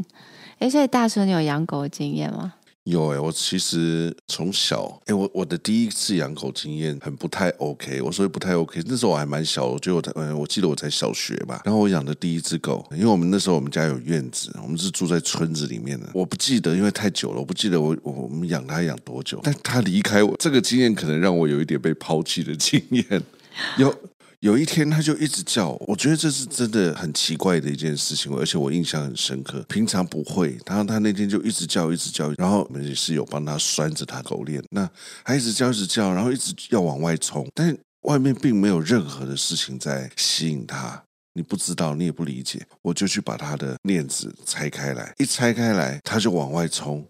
[0.59, 2.53] 哎，所以大叔，你有养狗的经验吗？
[2.85, 7.99] 有诶、欸，我其实从小诶、我我的第一次养狗经验很不太 OK。
[7.99, 11.61] 我说不太 OK，那时候我还蛮小，我觉得我嗯，我记得我才小学吧。
[11.65, 16.07] 然后我养的第一只狗，因为我们那时候我们家有院子，我们是住在村子里面的。
[16.13, 19.39] 我不记得，因为太久了，我不记得我我我们养它养多久。
[19.43, 23.23] 但它离开我，这个经验可能让我有一点被抛弃的经验。
[23.79, 23.93] 有。
[24.39, 29.63] 有一天，他就一直叫，我觉得这是真的很奇怪的一件事情，而且我印象很深刻。
[29.67, 34.87] 平常不会，然后他那天就一直叫，一直叫，然后我们也是有帮他拴着他狗链，那
[35.23, 41.01] 还一直叫，一直叫，然后一直要往外冲，但外面并没有任何的事情在吸引他，
[41.33, 47.05] 你不知道，你也不理解，我就去把他的链子拆开来，一拆开来，他就往外冲。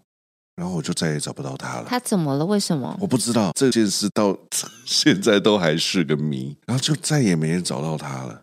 [0.56, 1.86] 然后我就再也找不到他了。
[1.86, 2.44] 他怎么了？
[2.44, 2.96] 为什么？
[3.00, 4.36] 我不知道这件事到
[4.86, 6.56] 现在都还是个谜。
[6.66, 8.42] 然后就再也没人找到他了，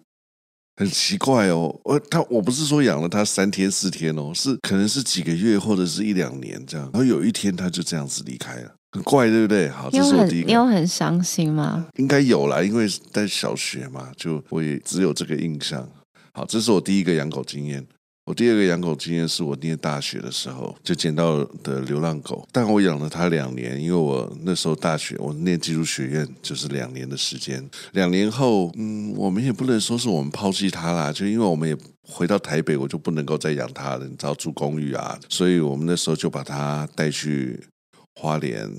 [0.78, 1.76] 很奇怪哦。
[1.84, 6.88] 我他我不是说养了他三天四天哦，是可能是几个月或者是一两年这样。
[6.93, 9.67] 然后有一天他就这样子离开了，很怪，对不对？
[9.69, 10.47] 好，这是我第一个。
[10.47, 11.88] 你有很伤心吗？
[11.97, 15.89] 应该有啦，因为在小学嘛，就我也只有这个印象。
[16.36, 17.84] 好，这是我第一个养狗经验。
[18.25, 27.63] 我第二个养狗经验是我念大学的时候就捡到的流浪狗，但我养了它两年，因为我那时候大学我念技术学院就是两年的时间。
[27.91, 37.62] 两年后，嗯，我们也不能说是我们抛弃它啦，就因为我们也回到台北，我就不能够再养它了，你知道住公寓啊，所以我们那时候就把它带去
[38.15, 38.69] 花莲。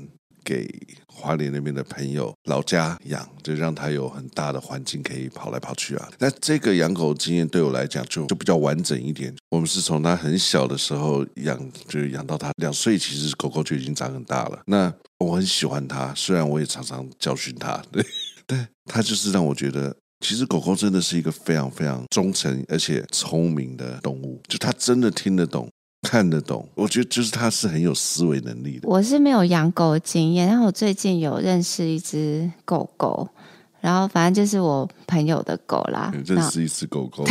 [0.46, 0.68] 给
[1.14, 6.09] 花莲那边的朋友老家养，就让他有很大的环境可以跑来跑去啊。
[6.18, 9.35] 那这个养狗经验对我来讲就就比较完整一点。
[9.50, 14.61] 我们是从他很小的时候养，就养到他两岁，其实狗狗就已经长很大了。
[14.66, 18.05] 那我很喜欢它，虽然我也常常教训它，对，
[18.46, 25.68] 对，它就是让我觉得，其实狗狗真的是一个非常非常忠诚而且聪明的动物，就它真的听得懂。
[26.05, 28.88] 看得懂，我觉得就是他是很有思维能力的。
[28.88, 33.29] 我是没有养狗的经验，然后我最近有认识一只狗狗，
[33.81, 36.12] 然后反正就是我朋友的狗啦。
[36.25, 37.25] 认识一只狗狗，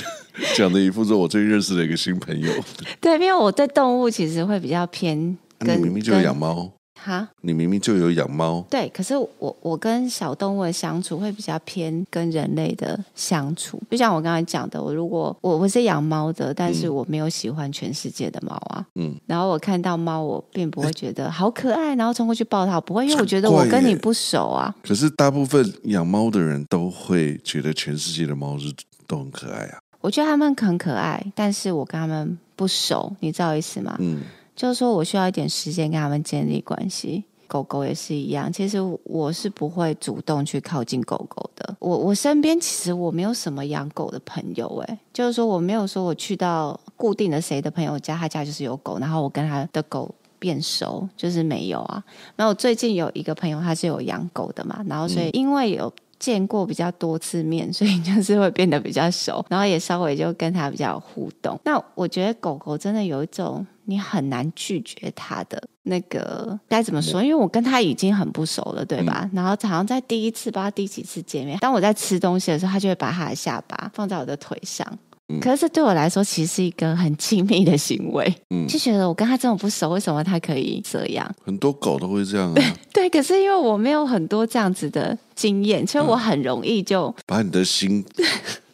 [0.54, 2.52] 讲的一副说我最近认识了一个新朋友。
[3.00, 5.16] 对，因为我对动物其实会比较偏
[5.58, 6.70] 跟，啊、你明明就养猫。
[7.06, 8.64] 哈，你明明就有养猫。
[8.68, 24.74] 对，可是我我跟小动物的相处会比较偏跟人类的相处，就像我刚才讲的，我如果我我是养猫的，但是我没有喜欢全世界的猫啊，嗯，然后我看到猫，我并不会觉得好可爱，然后冲过去抱它，不会，因为我觉得我跟你不熟啊。
[24.82, 28.72] 可是大部分养猫的人都会觉得全世界的猫是
[29.06, 29.78] 都很可爱啊。
[30.00, 33.96] 我觉得他们很可爱，但是我跟他们不熟，你知道意思吗？
[34.00, 34.22] 嗯。
[34.56, 38.50] 就是说我需要一点时间跟他们建立关系，狗狗也是一样。
[38.50, 41.76] 其实我是不会主动去靠近狗狗的。
[41.78, 52.02] 我我身边其实我没有什么养狗的朋友，诶，就是说我没有说我去到固定的谁的朋友家，他家就是有狗，然后我跟他的狗变熟，就是没有啊。
[52.34, 61.58] 然后我最近有一个朋友，他是有养狗的嘛，然后所以因为有见过比较多次面， 所以就是会变得比较熟，然后也稍微就跟他比较有互动。
[61.64, 63.66] 那我觉得狗狗真的有一种。
[63.88, 67.22] 你很难拒绝它的那个该怎么说？
[67.22, 69.20] 因为我跟他已经很不熟了，对吧？
[69.26, 74.84] 嗯、然后好像在第一次，不知道第几次见面，当我在吃东西的时候，他就会把他的下巴放在我的腿上。
[75.28, 78.32] 嗯、可是对我来说，其实是一个很亲密的行为。
[78.50, 81.28] 嗯，就觉得我跟他这么不熟，为什么他可以这样？
[81.44, 82.62] 很多狗都会这样啊。
[82.94, 88.04] 对，可是因为我没有很多这样子的经验，所以我很容易就、嗯、把你的心。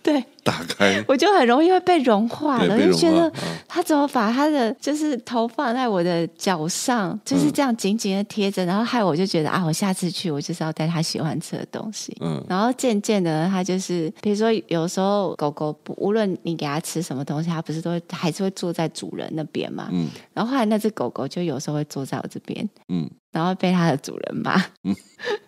[0.04, 3.32] 对，打开， 我就很容易会被融化了，就觉得
[3.68, 12.16] 他怎么把他的就是头放在我的脚上，就是这样紧紧的贴着，然后害我就觉得啊，我下次去我就是要带他喜欢吃的东西。
[12.20, 19.88] 嗯，然后渐渐的，他就是比如说有时候狗狗不无论你给他吃什么东西，它不是都会还是会坐在主人那边嘛。
[19.92, 22.68] 嗯，然后后来那只狗狗就有时候会坐在我这边。
[22.88, 24.62] 嗯，然后被它的主人骂。
[24.84, 24.94] 嗯，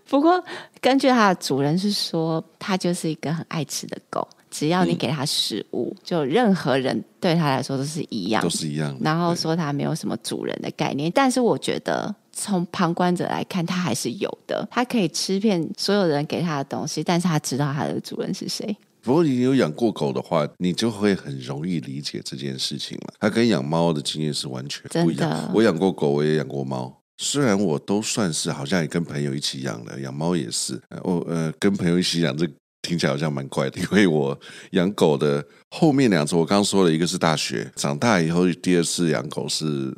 [0.08, 0.42] 不过
[0.80, 4.26] 根据它的主人是说，它就是一个很爱吃的狗。
[4.50, 8.96] 只要你给它食物，嗯、就任何人对它来说都是一样，都是一样。
[9.00, 14.64] 然后说它没有什么主人的概念，但是我觉得从旁观者来看，它还是有的。
[14.70, 18.76] 它可以吃遍所有人给它的东西，但是它知道它的主人是谁。
[19.02, 23.14] 不过你有养过狗的话，你就会很容易理解这件事情了。
[23.18, 25.28] 它跟养猫的经验是完全不一样。
[25.28, 30.80] 的我养过狗，我也养过猫，虽然我都算是好像也跟朋友一起养的，养猫也是。
[31.02, 32.48] 我呃跟朋友一起养这。
[32.86, 34.38] 听起来好像蛮怪的，因为我
[34.72, 39.90] 养狗的后面两次，我刚刚说了一个是大学长大以后，第二次养狗是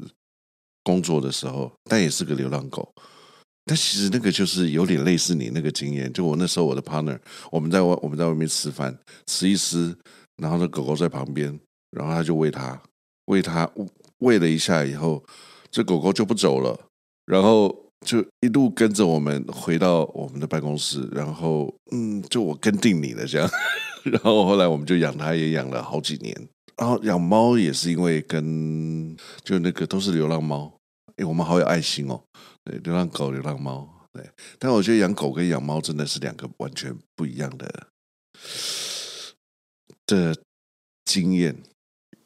[0.85, 2.89] 工作的时候，但也是个流浪狗。
[3.65, 7.19] 但其实那个就是有点类似你那个经验，就我那时候我的 partner，
[7.51, 9.93] 我们在外我们在外面吃饭，吃一吃，
[10.37, 11.59] 然后那狗狗在旁边，
[11.91, 12.81] 然后他就喂它，
[13.25, 13.69] 喂它
[14.19, 15.21] 喂了一下以后，
[15.73, 16.79] 这狗狗就不走了，
[17.27, 23.51] 然后就一路跟着我们回到我们的办公室，然后嗯，就我跟定你了这样，
[24.05, 26.49] 然后后来我们就养它，也养了好几年。
[26.77, 30.73] 然后养猫也是因为跟就那个都是流浪猫，
[31.17, 32.23] 哎，我们好有爱心哦，
[32.65, 34.29] 对，流浪狗、流浪猫，对。
[34.59, 37.87] 但我觉得养狗跟养猫真的是两个完全不一样的
[40.07, 40.37] 的
[41.07, 41.57] 经验。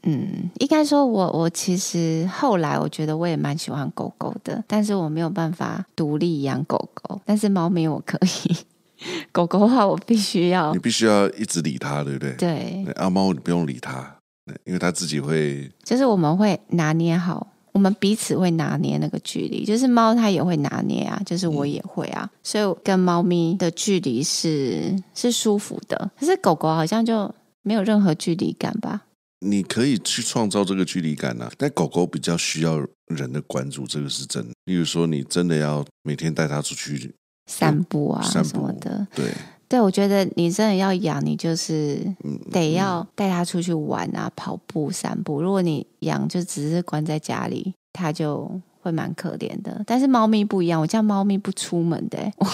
[0.03, 8.57] 嗯，应该说我我其实后来我觉得我也蛮喜欢狗狗的，但是我没有办法独立养狗狗，但是猫咪我可以。
[9.33, 12.33] 狗狗的话，我必须要，你必须要一直理它，对不对？
[12.33, 12.85] 对。
[12.97, 14.17] 阿猫你不用理它。
[14.65, 19.65] 因为它自己会，就是我们会拿捏好，我们彼此会拿捏那个距离。
[19.65, 26.11] 就是猫它也会拿捏啊，就是我也会啊，嗯、所以跟猫咪的距离是是舒服的。
[26.19, 27.33] 可是狗狗好像就
[27.63, 29.03] 没有任何距离感吧？
[29.41, 34.53] 你可以去创造这个距离感啊，但狗狗比较需要人的关注，这个是真的。
[34.65, 37.15] 例如说，你真的要每天带它出去
[37.47, 39.33] 散步啊，散步什么的，对。
[39.69, 42.05] 对，我觉得你真的要养，你就是
[42.51, 45.41] 得要带它出去玩啊，跑步、散步。
[45.41, 49.83] 如果你养就只是关在家里，它就会蛮可怜的。
[49.87, 52.49] 但是猫咪不一样，我家猫咪不出门的， 我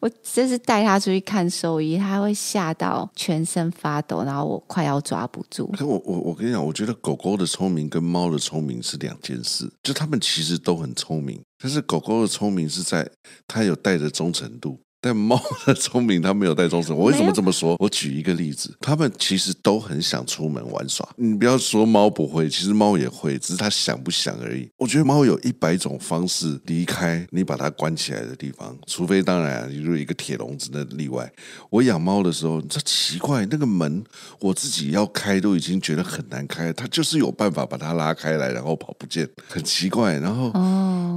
[0.00, 5.66] 我这是带它出去看兽医，它会吓到全身发抖，然后我快要抓不住。
[5.76, 13.08] 可我我我跟你讲，我觉得狗狗的聪明跟猫的聪明是两件事，就它们其实都很聪明，但是狗狗的聪明是在
[13.46, 14.78] 它有带着忠诚度。
[15.00, 16.96] 但猫的 聪明，它没有带忠诚。
[16.96, 17.76] 我为什么这么说？
[17.78, 21.08] 我举一个例子，它们其实都很想出门玩耍。
[21.16, 24.68] 你不要说猫不会，其实猫也会，只是它想不想而已。
[24.76, 31.30] 我觉得猫有一百种方式离开你把它关起来的地方，除非当然，比如一个铁笼子的例外。
[31.70, 34.04] 我养猫的时候，这奇怪，那个门
[34.40, 40.18] 我自己要开都已经觉得很难开，它就是有办法把它拉开来，然后跑不见，很奇怪。
[40.18, 40.50] 然后，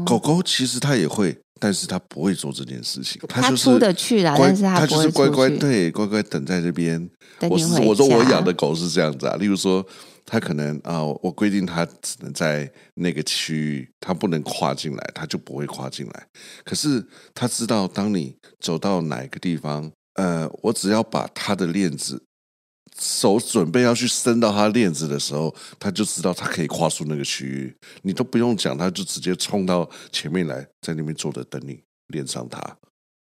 [0.06, 1.38] 狗狗其实它也会。
[1.64, 7.10] 但是他不会做这件事情，他就是出得去啦，但是他，他就是乖乖对乖乖等在这边。
[7.50, 9.86] 我是我说我养的狗是这样子啊，例如说
[10.26, 16.28] 他可能啊，我规定他只能在那个区域，他不能跨进来，他就不会跨进来。
[16.66, 17.02] 可是
[17.34, 22.22] 他知道，当你走到哪个地方，呃，我只要把他的链子。
[23.00, 32.62] 手准备要去伸到他链子的时候，他就知道他可以跨出那个区域，你都不用讲，他就直接冲到前面来，在那边坐着等你链上他，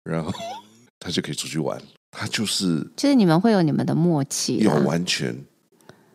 [0.04, 0.32] 然后
[1.00, 1.80] 他就可以出去玩。
[2.10, 5.36] 他就是，就是你们会有你们的默契，有完全，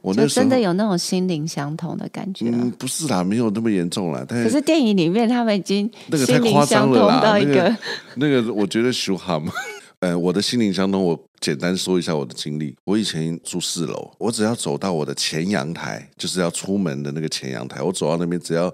[0.01, 2.47] 我那就真的有那种心灵相通的感觉。
[2.49, 4.25] 嗯，不是啦，没有那么严重啦。
[4.27, 7.77] 但是可是电影里面他们已经那个太夸张了啦，那个
[8.17, 9.53] 那个我觉得修哈嘛。
[10.01, 12.75] 呃，我的心灵相通，我简单说一下我的经历。
[12.85, 18.73] 我以前住四楼，我只要走到我的前阳台，就是要出门的那个前阳台，我走到那边，只要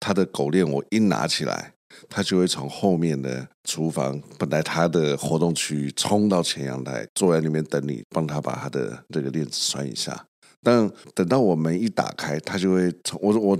[0.00, 1.72] 他的狗链我一拿起来，
[2.08, 10.26] 他就会从后面的厨房，本来他的活动区域，冲到前阳台，坐在那边等你，帮他把他的这个链子拴一下。
[10.68, 13.58] 但等到我门一打开，他就会从我我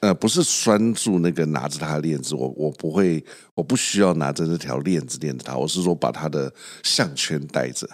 [0.00, 3.24] 呃不是拴住那个拿着他的链子，我我不会，
[3.54, 7.88] 我不需要拿着这条链子链着他，我是说把他的项圈带着。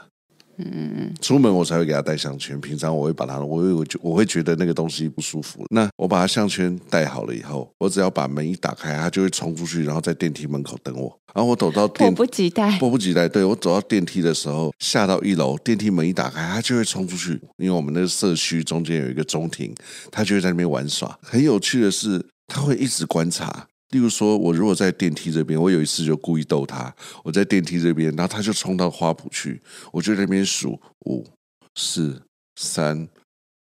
[0.59, 2.61] 嗯嗯嗯，出门我才会给他戴项圈。
[2.61, 5.64] 平常我会把他，我会我我会觉得那个东西不舒服。
[5.70, 11.18] 那我把他项圈戴好了以后，我只要把门一打开，他就会冲出去，然后在电梯门口等我。
[11.34, 13.28] 然后我走到电，迫不及待，迫不及待。
[13.28, 17.38] 对，我走到电梯的时候，下到一楼，电梯门一打开，他就会冲出去。
[17.59, 19.74] 因为我们那个社区中间有一个中庭，
[20.11, 21.18] 他就会在那边玩耍。
[21.20, 23.66] 很有趣的是，他会一直观察。
[23.91, 29.61] 例如说，我如果在电梯这边，我有一次就故意逗他，我在电梯这边，然后他就冲到花圃去，
[29.93, 31.24] 我就在那边数五、
[31.76, 32.20] 四、
[32.57, 33.09] 三、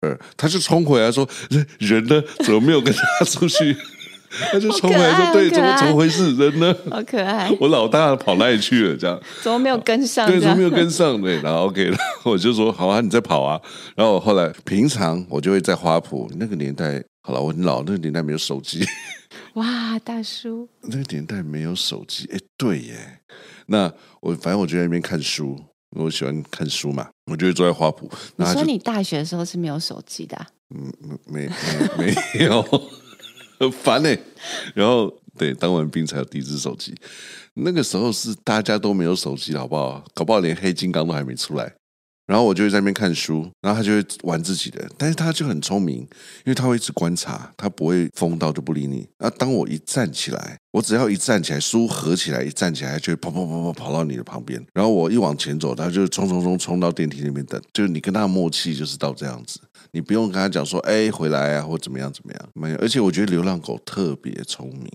[0.00, 2.22] 二，他就冲回来说：“人人呢？
[2.44, 3.76] 怎么没有跟他出去？”
[4.52, 6.34] 他就冲回来说：“对，怎么怎么回事？
[6.36, 6.76] 人呢？
[6.90, 7.50] 好可爱！
[7.58, 8.94] 我老大跑哪里去了？
[8.94, 10.28] 这样怎么没有跟上？
[10.28, 11.18] 对，怎么没有跟上？
[11.22, 11.96] 对，然后 OK 了，
[12.26, 13.58] 我就说：好啊，你在跑啊。
[13.96, 18.84] 然后我后来平常我就会在花圃那个年代，好了，我很老，那个年代没有手机。”
[19.58, 23.20] 哇，大叔，那个年代没有手机，哎，对耶。
[23.66, 25.60] 那我反正我就在那边看书，
[25.96, 28.08] 我喜欢看书嘛，我就会坐在花圃。
[28.36, 30.46] 你说你大学的时候是没有手机的？
[30.74, 30.92] 嗯，
[31.26, 32.62] 没没没， 没有，
[33.58, 34.16] 很烦呢。
[34.74, 36.94] 然后对，当完兵才有第一只手机。
[37.54, 40.04] 那个时候是大家都没有手机，好不好？
[40.14, 41.74] 搞不好连黑金刚都还没出来。
[42.28, 49.08] 然后我就会在那边看书，然后他就会玩自己的，但是他就很聪明，因为他会一直观察，他不会疯到就不理你。
[49.18, 54.62] 那当我一站起来，我只要一站起来，书合起来，一站起来，他就会跑跑跑跑跑到你的旁边。
[54.74, 57.58] 然后我一往前走，他就冲冲冲冲到电梯那边等。
[57.72, 59.58] 就是你跟他默契就是到这样子。
[59.92, 62.76] 你不用跟他讲说，哎，回来啊，或怎么样怎么样，没有。
[62.76, 64.86] 而且我觉得流浪狗特别聪明，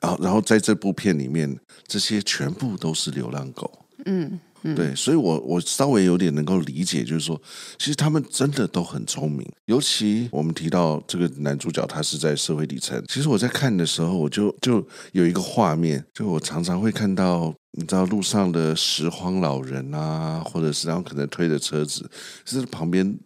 [0.00, 1.58] 然后然后在这部片里面，
[1.88, 4.38] 这些全部都是流浪狗，嗯。
[4.74, 7.40] 对，所以我，我我稍微有点能够理解，就是说，
[7.78, 9.46] 其实他们真的都很聪明。
[9.66, 13.02] 尤其我们提到这个男主角，他是在社会底层。
[13.08, 22.10] 其实我在看的时候，我就就有一个画面，就我常常会看到，你知道路上的拾荒老人啊，或者是然后可能推着车子，
[22.44, 23.18] 是旁边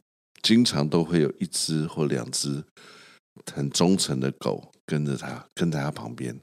[0.42, 2.62] 经常都会有一只或两只
[3.52, 6.38] 很忠诚的狗跟着他，跟在他旁边。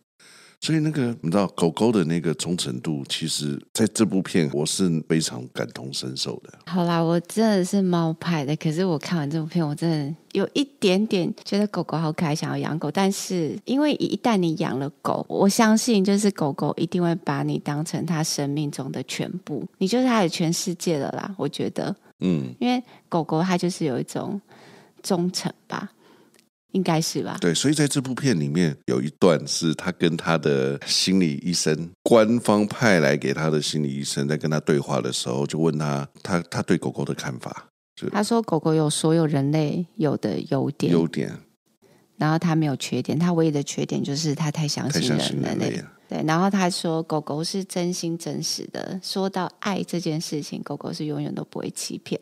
[0.61, 6.53] 所以那个你知道狗狗的那个忠诚度，其实在这部片我是非常感同身受的。
[6.65, 12.91] 好啦，我真的是猫派的，可是我看完这部片，我真的有一点点觉得狗狗好可爱，想要养狗。
[12.91, 21.33] 但是因为一旦你养了狗，我相信就是狗狗一定会把你当成它生命中的全部，你就是它的全世界了啦。
[21.37, 24.39] 我觉得，嗯，因为狗狗它就是有一种
[25.01, 25.89] 忠诚吧。
[26.71, 27.37] 应该是吧。
[27.41, 37.65] 对，所以在这部片里面有一段是他跟他的心理医生，官方派来给他的心理医生在跟他对话的时候，就问他他他对狗狗的看法。
[38.11, 41.35] 他说狗狗有所有人类有的优点，优点，
[42.17, 45.83] 然后他没有缺点，他唯一的缺点就是他太相信人，类。
[46.07, 52.19] 对，然后他说狗狗是真心真实的，说到爱这件事情，狗狗是永远都不会欺骗，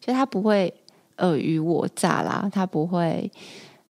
[0.00, 0.72] 就他不会
[1.16, 3.30] 尔虞我诈啦，他不会。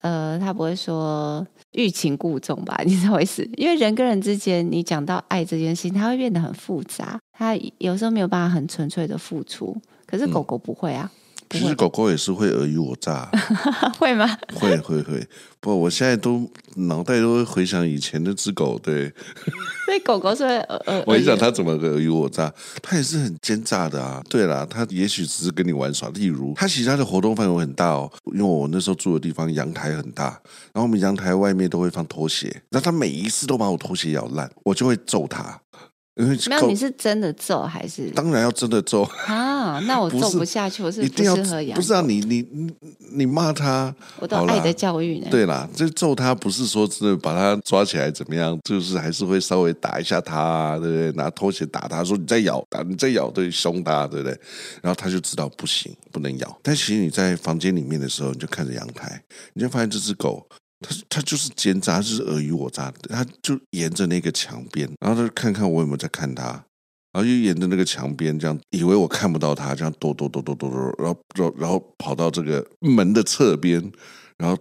[0.01, 2.81] 呃，他不会说欲擒故纵吧？
[2.85, 3.49] 你知道我意思？
[3.57, 9.77] 因为人跟人之间，你讲到爱这件事情，它会变得很复杂，它有时候没有办法很纯粹的付出。
[10.07, 11.11] 可是狗狗不会啊。
[11.51, 13.27] 嗯其实狗狗也是会尔虞我诈，
[13.99, 14.29] 会吗？
[14.55, 15.27] 会会会，
[15.61, 16.47] 不，我现在都
[16.77, 19.13] 脑袋都会回想以前那只狗，对。
[19.87, 22.53] 所以狗狗是会呃， 我跟你讲，它怎么个尔虞我诈？
[22.83, 24.23] 它也是很奸诈的啊。
[24.29, 26.11] 对啦，它也许只是跟你玩耍。
[26.11, 30.25] 例如，它其实它的活动范围很大哦，因为我那时候住的地方阳台很大，
[30.73, 35.59] 然后我们阳台外面都会放拖鞋，那它每一次都把我拖鞋咬烂，我就会揍它。
[36.19, 38.11] 因为没有，你是真的揍还是？
[38.11, 39.79] 当然要真的揍啊！
[39.87, 41.77] 那我揍不下去，我是不适合养。
[41.77, 42.73] 不是啊，你你你
[43.13, 45.29] 你骂他，我都爱的教育呢。
[45.31, 51.13] 对啦，这揍他不是说真的把他抓起来怎么样，就是还是会稍微打一下他，对不对？
[51.13, 54.37] 拿拖鞋打他，说你再咬，打你再咬，对，凶他，对不对？
[54.83, 56.59] 然后他就知道不行，不能咬。
[56.65, 60.45] 但其实你在房间里面的时候，你就看着阳台，你就发现这只狗。
[60.81, 62.93] 他他就是奸诈，就是尔虞我诈。
[63.09, 66.45] 他就沿着那个墙边，然后他就看看我有没有在看他，
[67.13, 73.91] 然后又沿着那个墙边这样，以为我看不到他，这样躲躲躲躲躲躲，然后然后然后跑到这个门的侧边，
[74.37, 74.57] 然后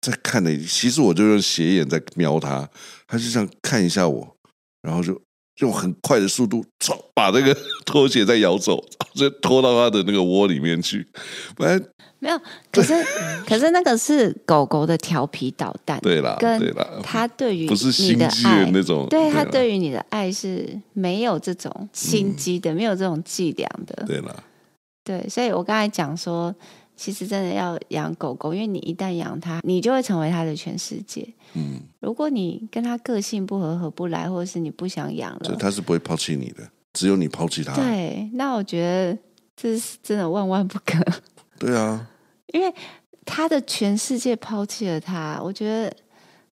[0.00, 0.56] 再看的。
[0.58, 2.68] 其实我就用斜眼在瞄他，
[3.06, 4.36] 他就想看一下我，
[4.82, 5.20] 然后就
[5.58, 6.64] 用很快的速度，
[7.14, 8.82] 把那个 拖鞋再咬走，
[9.14, 11.06] 就拖到他的那个窝里面去，
[11.54, 11.82] 不然。
[12.18, 12.40] 没有，
[12.70, 12.94] 可是
[13.44, 16.72] 可是那个是狗狗的调皮捣蛋，对啦，跟
[17.02, 24.36] 他对于不是心机的那种，对它对于你的爱是没有这种心机的，没有这种伎俩的，对啦，
[25.02, 26.54] 对，所以我刚才讲说，
[26.96, 31.26] 其实真的要养狗狗，因为你一旦养它，你就会成为它的全世界。
[31.54, 37.74] 嗯，如果你跟它个性不合、合不来，或者是你不想养了，它是不会抛弃你的，只有你抛弃它。
[37.74, 39.18] 对，那我觉得
[39.56, 41.04] 这是真的万万不可。
[41.58, 42.08] 对啊。
[42.52, 42.74] 因为
[43.24, 45.90] 他的全世界抛弃了他，我觉得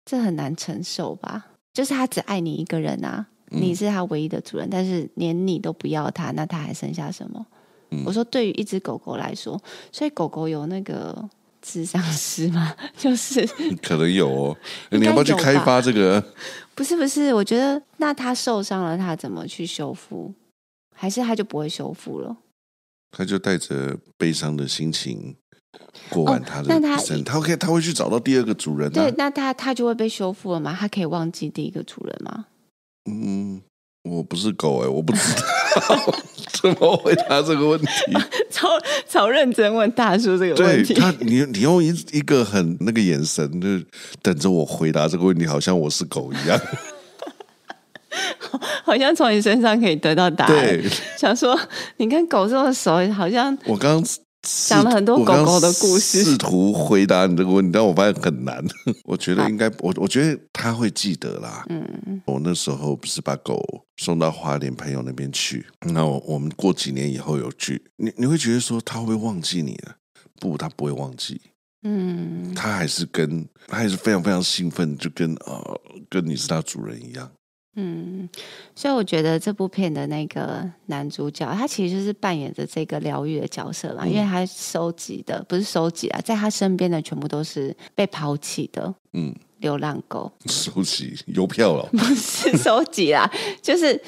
[0.06, 1.46] 这很难承受吧。
[1.74, 7.46] 就是他只爱你一个人啊，嗯、你是他唯一的主人，但是连你都不要他，那他还剩下什么？
[7.92, 9.62] 嗯、我说，对于一只狗狗来说，
[9.92, 11.28] 所以狗狗有那个
[11.62, 12.76] 智商师吗？
[12.98, 13.46] 就是
[13.82, 14.58] 可能有哦，
[14.92, 16.24] 你要不要去开发这个？
[16.76, 20.34] 不是不是，我觉得那它受伤了，它怎么去修复？
[20.96, 22.38] 还是它就不会修复了？
[23.12, 25.36] 他就带着悲伤的心情。
[26.10, 28.94] 过完他的一生，他可以，他会去找到第二个主人，啊。
[28.94, 30.76] 对，那他他就会被修复了吗？
[30.78, 32.46] 他可以忘记第一个主人吗？
[33.10, 33.62] 嗯，
[34.04, 36.14] 我不是狗哎，欸，我不知道
[36.62, 37.88] 怎么回答这个问题。
[38.50, 38.68] 超
[39.08, 40.94] 超认真问大叔这个问题。
[40.94, 43.68] 他，你你用一一个很那个眼神，就
[44.22, 46.60] 等着我回答这个问题，好像我是狗一样。
[48.84, 50.56] 好像从你身上可以得到答案。
[50.56, 50.84] 对，
[51.18, 51.58] 想说
[51.98, 54.04] 你跟狗这么熟，好像我刚。
[54.42, 58.64] 讲了很多狗狗的故事，试图回答你这个问题，但我发现很难。
[59.04, 61.66] 我觉得应该，我我觉得他会记得啦。
[61.70, 63.62] 嗯，我那时候不是把狗
[63.98, 69.94] 送到花莲朋友那边去，那我，我们过几年以后有聚，你你会觉得说他会不会忘记你呢？
[70.40, 71.42] 不，他不会忘记。
[71.84, 77.30] 嗯，他还是跟他还是非常非常兴奋，就跟呃跟你是他主人一样。
[77.82, 78.28] 嗯，
[78.76, 90.30] 所以我觉得这部片的那个男主角，他其实就是扮演着这个疗愈的角色嘛，嗯、因为他收集的不是收集啊，在他身边的全部都是被抛弃的，嗯，流浪狗。
[90.48, 91.88] 收集邮票了？
[91.94, 94.02] 不是收集啦，就是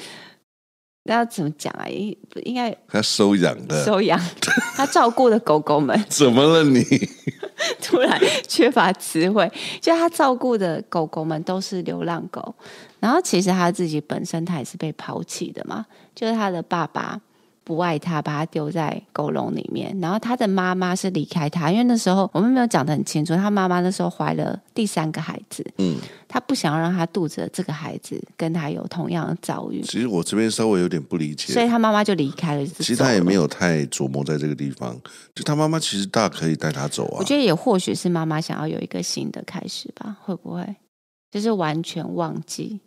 [1.04, 1.88] 那要怎么讲啊？
[1.88, 4.18] 应应该他收养的，收养
[4.76, 5.98] 他照顾的狗狗们。
[6.08, 6.82] 怎么了你？
[7.80, 9.50] 突然缺乏词汇，
[9.80, 12.54] 就他照顾的狗狗们都是流浪狗，
[12.98, 17.20] 然后其实他自己本身他也是被抛弃的嘛，就是他的爸爸
[17.64, 25.96] 不爱他，把他丢在狗笼里面，然后他的妈妈是离开他，因为那时候我们没有讲的很清楚，他妈妈那时候怀了第三个孩子，嗯，
[26.26, 29.80] 他不想要让他肚子的这个孩子跟他有同样的遭遇。
[29.82, 32.66] 其实我这边稍微有点不理解，所以他妈妈就离开了。
[32.66, 34.98] 其实他也没有太琢磨在这个地方，
[35.34, 37.18] 就他妈妈其实大可以带他走啊。
[37.18, 40.74] 我觉得也或许是妈妈想要有一个新的开始吧，会不会
[41.30, 42.80] 就是完全忘记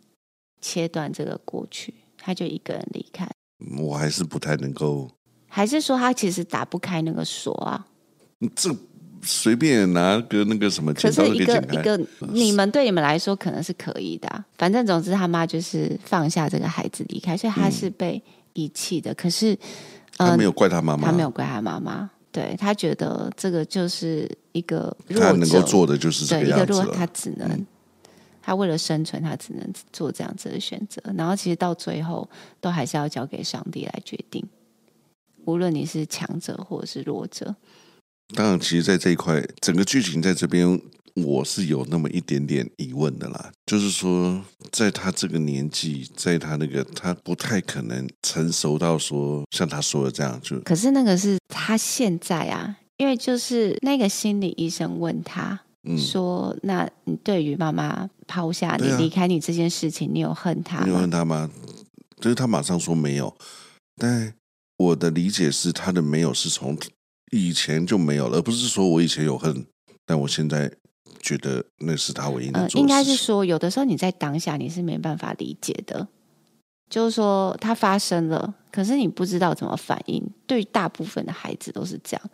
[0.60, 3.26] 切断这个过去，他就一个人离开。
[3.78, 5.10] 我还是不太能够，
[5.48, 7.86] 还是说他其实打不开那个锁啊？
[8.54, 8.70] 这
[9.22, 11.98] 随便拿个那个什么，可是一个一个，
[12.32, 14.44] 你们对你们来说可能是可以的。
[14.58, 19.14] 反正总之，他妈就是放下这个孩子离开，所以他是被遗弃的。
[19.14, 19.58] 可是
[20.16, 27.66] 他没有怪他妈妈，他没有怪他妈妈，对，他觉得这个就是一个他能够做的就是这个样子，一个弱，他只能。
[28.46, 31.02] 他为了生存，他只能做这样子的选择。
[31.16, 32.30] 然后，其实到最后，
[32.60, 34.40] 都还是要交给上帝来决定。
[35.46, 37.56] 无论你是强者或者是弱者。
[38.36, 40.80] 当然，其实，在这一块，整个剧情在这边，
[41.14, 43.50] 我是有那么一点点疑问的啦。
[43.66, 44.40] 就是说，
[44.70, 50.40] 在他这个年纪，在他那个，他不太可能成熟到说像他说的这样。
[50.40, 55.62] 就可是那个是他现在啊，因为就是那个心理医生问他。
[55.98, 60.84] 说，那你对于妈妈抛下你离开你这件事情，你有恨他吗？
[60.86, 61.50] 你有恨他吗？
[62.18, 63.36] 就是他马上说没有，
[63.96, 64.32] 但
[64.78, 66.74] 我的理解是，他的没有是从
[67.30, 69.66] 以前就没有了，而不是说我以前有恨，
[70.06, 70.72] 但我现在
[71.20, 72.66] 觉得那是他唯一的。
[72.70, 76.08] 应该是说，有的时候你在当下你是没办法理解的，
[76.88, 80.26] 就是说它发生了，可是你不知道怎么反应。
[80.46, 82.30] 对于大部分的孩子都是这样，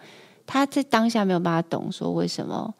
[0.46, 2.72] 他在当下没有办法懂说为什么。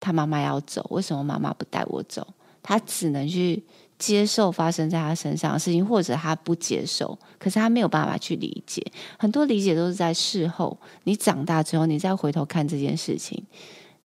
[0.00, 2.26] 他妈妈要走，为什么妈妈不带我走？
[2.62, 3.62] 他只能去
[3.98, 8.84] 接受发生在他身上的事情，或者他不接受，可是他没有办法去理解。
[9.18, 13.42] 很多理解都是在事后，你长大之后，你再回头看这件事情，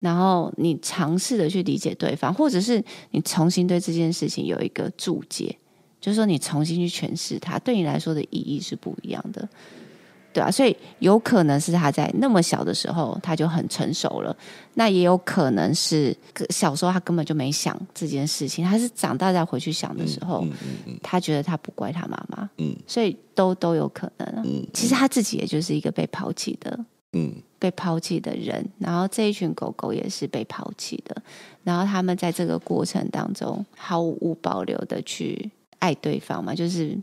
[0.01, 5.59] 然后你尝试的去理解对方，或者是你重新对这件事情有一个注解，
[6.01, 9.49] 就是说你重新去诠释它，对你来说的意义是不一样的。
[10.33, 14.37] 对啊，所以有可能是他在那么小的时候他就很成熟了，
[14.75, 16.17] 那也有可能是
[16.51, 24.67] 小时候他根本就没想这件事情，他是长大再回去想的时候，嗯嗯嗯、他觉得他不怪他妈妈，嗯、所以都都有可能、啊嗯。
[24.73, 26.79] 其实他自己也就是一个被抛弃的，
[27.13, 31.23] 嗯、被抛弃的人，然后这一群狗狗也是被抛弃的，
[31.63, 36.99] 然后他们在这个过程当中毫无保留的去爱对方嘛，就是。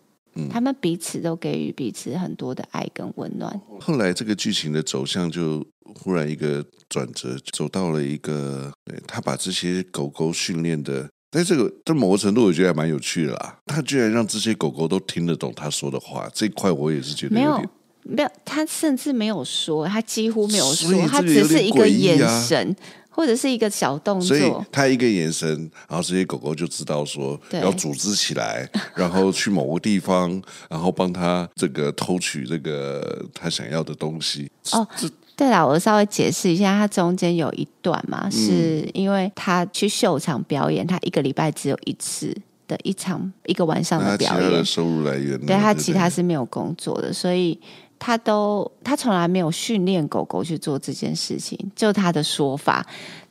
[0.48, 3.60] 他们彼此都给予彼此很多的爱跟温暖。
[3.80, 5.66] 后来这个剧情的走向就
[5.96, 8.72] 忽然一个转折，走到了一个，
[9.08, 13.58] 他把这些狗狗训练的，但这个在某个程度我觉得还蛮有趣的啦。
[13.66, 17.58] 他居然让这些狗狗都听得懂他说的话，这一块我也是觉得没有
[18.04, 22.18] 没有，他甚至没有说，他几乎没有说，他只是一个眼
[22.48, 22.76] 神。
[23.20, 25.50] 或者是一个小动作，所以他一个眼神，
[25.90, 28.66] 然后这些狗狗就知道说要组织起来，
[28.96, 34.50] 然后去某个地方，然后帮他这个偷取这个他想要的东西。
[34.72, 34.88] 哦，
[35.36, 42.34] 对了，我稍微解释一下，它中间有一段嘛，是因为他去秀场表演，他一个礼拜只有一次
[42.70, 47.60] 的一场一个晚上的表演，他的收入来源，对他其他是没有工作的，所以。
[48.00, 51.60] 他都，他从来没有训练狗狗去做这件事情。
[51.76, 52.84] 就他的说法，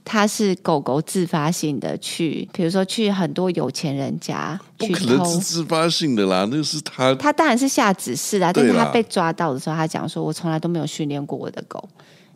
[0.05, 5.01] 他是狗狗自发性的去，比如说去很多有钱人家去偷。
[5.01, 7.15] 不可能是自发性的啦，那是他。
[7.15, 11.89] 他当然是下指示啦，但是他被抓到的时候，他讲说：“我从来都没有训练过我的狗。”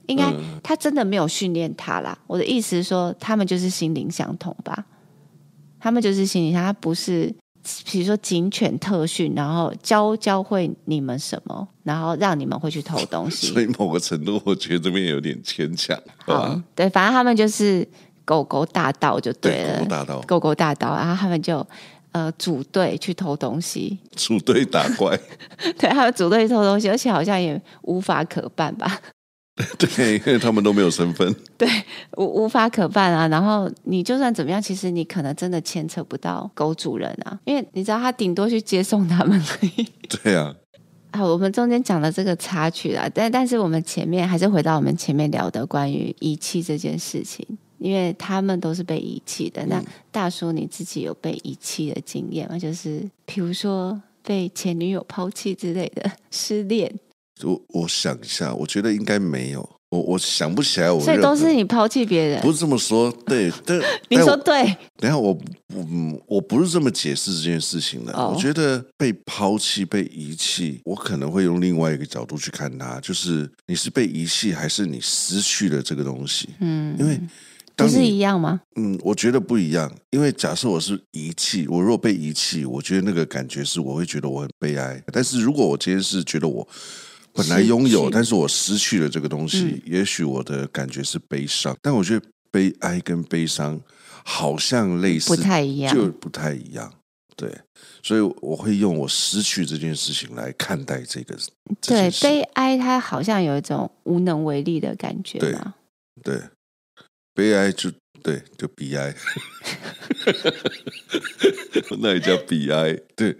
[0.09, 0.25] 应该
[0.63, 2.19] 他真的没有训练他啦。
[2.27, 4.85] 我的意思是说，他们就是心灵相通吧？
[5.79, 7.33] 他们就是心灵相通，他不是。
[7.91, 13.47] 比如说警犬特训，然后教教会你们什么，然后让你们会去偷东西。
[13.47, 15.97] 所以某个程度，我觉得这边有点牵强。
[16.27, 17.87] 好，对，反正他们就是
[18.25, 21.65] 狗狗大盗就对了，对，狗狗大盗，狗狗大盗，然后他们就
[22.11, 25.17] 呃组队去偷东西，组队打怪。
[25.79, 29.01] 对，他们组队偷东西，而且好像也无法可办吧。
[29.79, 31.69] 对，因为他们都没有身份， 对，
[32.17, 33.29] 无无法可办啊。
[33.29, 39.87] 然后你就算怎么样，其实你可能真的牵扯不到狗主人啊，因为你知道他顶多去接送他们而已。
[40.09, 40.55] 对啊。
[41.13, 47.47] 好，我们中间讲了这个插曲啦，但但是我们前面还是回到我们前面聊的关于遗弃这件事情，
[47.77, 49.67] 因为他们都是被遗弃的。
[49.67, 52.59] 那大叔你自己有被遗弃的经验吗？
[52.59, 56.91] 就是比如说被前女友抛弃之类的失恋。
[57.43, 61.01] 我我想一下，我觉得应该没有，我我想不起来我。
[61.01, 62.41] 所以都是你抛弃别人？
[62.41, 64.65] 不是这么说，对， 但你说对。
[64.99, 65.37] 等下我
[65.75, 65.87] 我
[66.29, 68.13] 我不是这么解释这件事情的。
[68.13, 68.33] Oh.
[68.33, 76.51] 我觉得被抛弃、被遗弃，我可能会用另外一个角度去看它，就是你是被遗弃，还是你失去了这个东西？
[76.61, 77.21] 嗯，因为
[77.75, 78.61] 不是一样吗？
[78.77, 79.91] 嗯，我觉得不一样。
[80.11, 85.03] 因为假设我是遗弃，我如果被遗弃，我觉得那个感觉是我会觉得我很悲哀。
[85.13, 86.67] 但是如果我今天是觉得我
[87.35, 91.75] 本来拥有，但是我失去了这个东西，嗯、也许我的感觉是悲伤。
[91.81, 93.81] 但我觉得悲哀跟悲伤
[94.25, 96.93] 好像类似，不太一样，就不太一样。
[97.35, 97.51] 对，
[98.03, 101.35] 所以我会用我失去这件事情来看待这个。
[101.81, 105.39] 对，悲哀它好像有一种无能为力的感觉
[106.23, 106.39] 对，
[107.35, 107.91] 悲哀就
[108.23, 109.15] 对，就悲哀，
[111.99, 112.93] 那也叫悲哀。
[113.17, 113.35] 对。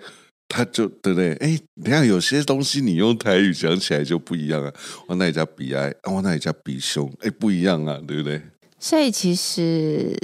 [0.55, 1.33] 他就对不对？
[1.37, 4.71] 哎，你看有些东西你用台语讲起来就不一样啊。
[5.07, 8.39] 我那里叫比哀，我那里叫比凶，哎，不一样啊，对不对？
[8.79, 10.15] 所以其实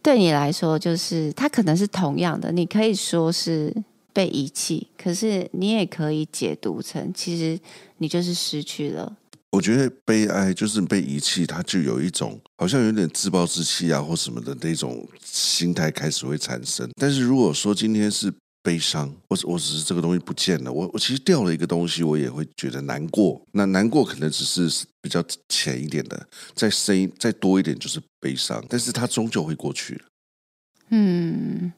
[0.00, 3.74] 对你来说，就是他可能是同样的，你可以说是
[4.12, 7.58] 被遗弃，可是你也可以解读成，其实
[7.96, 9.16] 你就是失去了。
[9.50, 16.88] 我觉得悲哀就是被遗弃，它就有一种好像有点自暴自弃啊，或什么的那种心态开始会产生。
[17.00, 18.32] 但是如果说今天是
[18.62, 23.40] 悲伤，我我只是这个东西不见了，我我其实掉了一个东西，我也会觉得难过。
[23.52, 30.00] 那难过可能只是比较浅一点的，再深再多一点就是悲伤，但是它终究会过去了。
[30.90, 31.72] 嗯，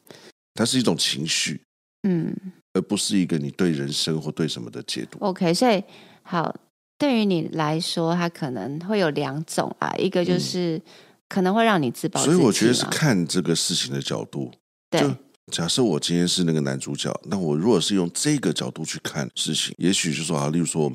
[0.53, 1.61] 它是一种情绪，
[2.03, 2.35] 嗯，
[2.73, 5.19] 而不是一个你对人生或对什么的解读。
[5.19, 5.83] OK，所以
[6.23, 6.53] 好，
[6.97, 10.81] 对于你来说，它可能会有两种啊，一个就是
[11.29, 14.51] 可能会让你自暴所以我觉得是看这个事情的角度，
[14.89, 15.15] 对。
[15.51, 20.91] 假设我今天是那个男主角，那我如果是用这个角度去看事情，也许就说啊，例如说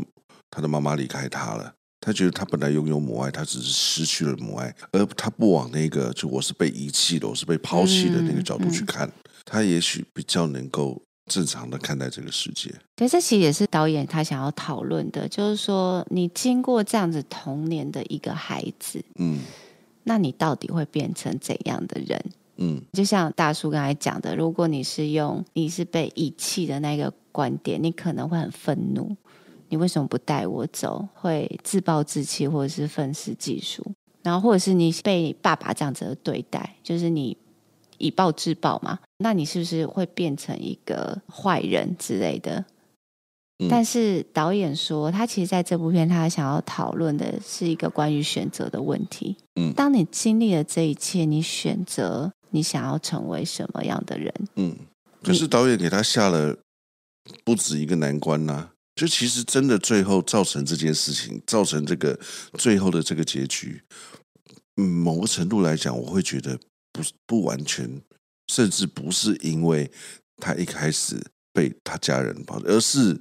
[0.50, 11.00] 他的妈妈离开他了，他觉得他本来拥有母爱，他只是失去了母爱，而他不往那个就我是被遗弃的，我是被抛弃的那个角度去看，嗯嗯、他也许比较能够
[11.30, 12.72] 正常的看待这个世界。
[12.96, 19.40] 对，这其实也是导演他想要讨论的，就是说你经过这样子童年的一个孩子，嗯，
[20.04, 22.24] 那你到底会变成怎样的人？
[22.59, 29.14] 嗯，就像大叔刚才讲的，如果你是用你是被遗弃的那个观点，你可能会很愤怒，
[29.68, 31.07] 你为什么不带我走？
[31.12, 33.84] 会自暴自弃，或者是愤世嫉俗，
[34.22, 37.36] 然后或者是你被爸爸这样子的对待，就是你
[37.98, 38.98] 以暴制暴嘛？
[39.18, 42.64] 那你是不是会变成一个坏人之类的？
[43.59, 49.36] 嗯、但是导演说，他其实在这部片，他想要讨论的是一个关于选择的问题。
[49.61, 52.32] 嗯，当你经历了这一切，你选择。
[52.51, 54.32] 你想要成为什么样的人？
[54.55, 54.76] 嗯，
[55.22, 56.57] 可是导演给他下了
[57.44, 58.72] 不止一个难关呐、啊。
[58.94, 62.18] 就其实真的最后造成这件事情，造成这个
[62.55, 63.82] 最后的这个结局，
[64.76, 66.59] 嗯，某个程度来讲，我会觉得
[66.92, 68.01] 不不完全，
[68.47, 69.90] 甚至不是因为
[70.38, 71.22] 他一开始
[71.53, 73.20] 被他家人抱，而是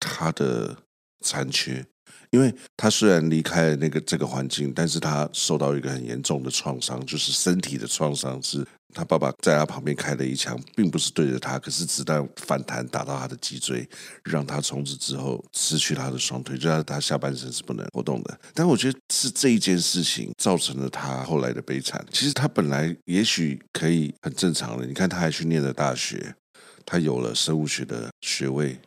[0.00, 0.76] 他的
[1.20, 1.86] 残缺。
[2.32, 13.86] 因为他虽然离开了那个这个环境，但是他受到一个很严重的创伤，就是身体的创伤，是他爸爸在他旁边开了一枪，并不是对着他，可是子弹反弹打到他的脊椎，
[14.24, 18.40] 让他从此之后失去他的双腿，就让他下半身是不能活动的。
[18.54, 22.02] 但我觉得是这一件事情造成了他后来的悲惨。
[22.10, 26.34] 其实他本来也许可以很正常的，你看他还去念了大学，
[26.86, 28.78] 他有了生物学的学位。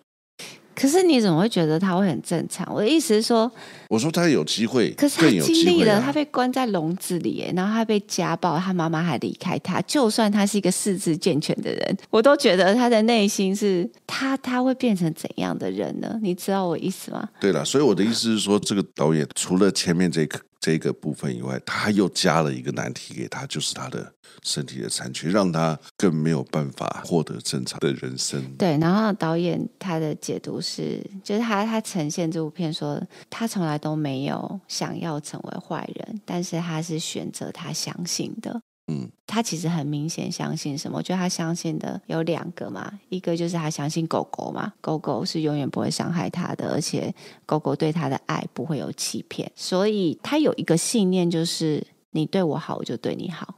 [0.76, 2.68] 可是你怎么会觉得他会很正常？
[2.74, 3.50] 我的意思是说，
[3.90, 9.82] 我说他有机会，可是他经历了，他被关在笼子里，然后他被家暴，他妈妈还离开他。
[9.84, 16.20] 就算他是一个四肢健全的人，我都觉得他的内心是他，他会变成怎样的人呢？
[16.22, 17.28] 你知道我意思吗？
[17.40, 20.40] 对了，所以我的意思是说，这个导演除了前面这个。
[20.66, 24.12] 这个部分以外，他又加了一个难题给他，就是他的
[24.42, 28.42] 身体的残缺，让他更没有办法获得正常的人生。
[28.58, 33.00] 对，然后导演他的解读是，就是他他呈现这部片说，
[33.30, 38.60] 他从来都没有想要成为坏人，但是他是选择他相信的。
[38.88, 41.00] 嗯，他其实很明显相信什么？
[41.00, 47.12] 我觉得他相信的有两个嘛，一个就是他相信狗狗嘛，狗狗是永远不会伤害他的，而且
[47.48, 53.56] 狗狗对他的爱不会有欺骗，所以他有一个信念，就是你对我好，我就对你好。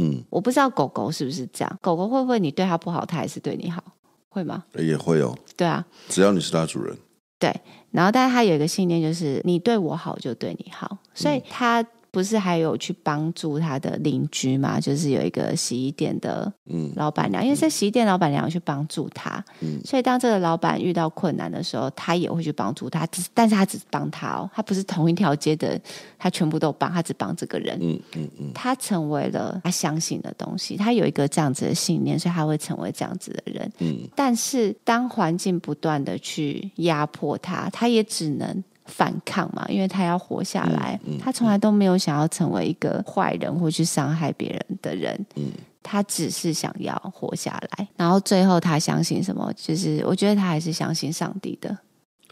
[0.00, 3.80] 嗯，我不知道狗狗是不是这样，狗狗会不会你对它不好，它还是对你好？
[4.28, 4.64] 会吗？
[4.76, 5.38] 也会哦。
[5.56, 6.98] 对啊，只要你是它主人。
[7.38, 7.54] 对，
[7.92, 11.86] 然后但是他有一个信念，就是你对我好，就对你好，所以他。
[12.14, 14.78] 不是还有去帮助他的邻居吗？
[14.80, 16.50] 就是有一个洗衣店的
[16.94, 23.04] 老板娘，嗯、因为在洗衣店老板娘去帮助他，嗯、所以当这个老板遇到困难的时候，他也会去帮助他。
[23.08, 25.80] 只是，但是他只帮他哦，他不是同一条街的，
[26.16, 27.76] 他全部都帮，他只帮这个人。
[27.80, 33.72] 嗯嗯嗯，他成为了他相信的东西，他有一个这样子的信念，所以他会成为这样子的人。
[33.80, 38.62] 嗯，但是当环境不断的去压迫他，他也只能。
[38.86, 45.50] 反抗嘛，因为他要活下来，嗯嗯、他从来都没有想要成为一个坏人或去伤害别人的人，嗯、
[45.82, 47.88] 他只是想要活下来。
[47.96, 49.52] 然后最后他相信什么？
[49.56, 51.76] 就是我觉得他还是相信上帝的。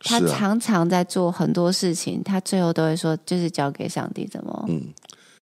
[0.05, 4.64] 他常常在做很多事情，他最后都会说，就是交给上帝怎么？
[4.68, 4.92] 嗯，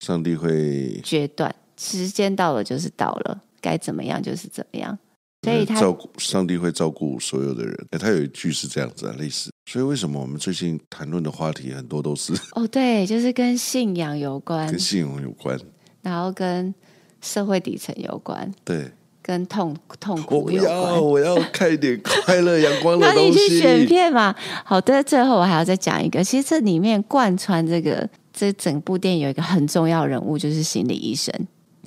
[0.00, 4.98] 上帝会决断，时间到了就是到了，该怎么样就是怎么样。
[5.44, 7.86] 所以他照顾上帝会照顾所有的人。
[7.92, 9.49] 哎，他有一句是这样子啊，类似。
[9.70, 15.56] 所以为什么我们最近谈论的话题很多都是哦，对，就是跟信仰有关，跟信仰有关，
[16.02, 16.74] 然后跟
[17.20, 18.90] 社会底层有关，对，
[19.22, 20.74] 跟痛痛苦有关。
[21.00, 23.22] 我要，我要看一点快乐阳光的东西。
[23.22, 24.34] 那你去选片嘛？
[24.64, 26.24] 好的，最后我还要再讲一个。
[26.24, 31.32] 其实这里面贯穿这个这整部电影有一个很重要人物，就是心理医生。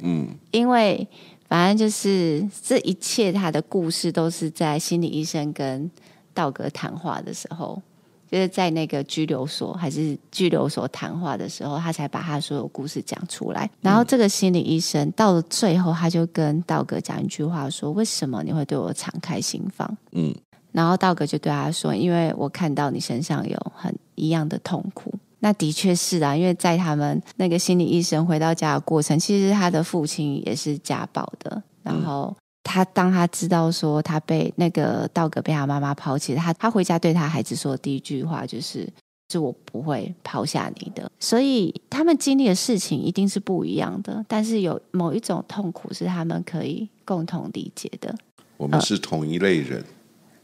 [0.02, 1.06] 嗯，因为。
[1.50, 5.88] 反正就是这一切，他的故事都是在心理医生跟
[6.34, 7.82] 道格谈话的时候，
[8.30, 13.70] 就是在那个拘留所还是拘留所谈话的时候，他才把他所有故事讲出来。
[13.82, 20.34] 然后这个心理医生到了最后，他就跟道格讲一句话说：“为什么你会对我敞开心房？”嗯，
[20.72, 31.62] 然后道格就对他说：“因为我看到你身上有很一样的痛苦。”那的确是啊，因为在他们那个心理医生回到家的过程，其实他的父亲也是家暴的。
[31.84, 38.88] 然后他当他知道说他被那个道格被他妈妈抛弃，他他回家对他孩子说的第一句话就是
[39.30, 48.16] ：“是我不会抛下你的。”所以他们经历的事情一定是不一样的，但是有某一种痛苦是他们可以共同理解的。
[48.58, 49.84] 我们是同一类人。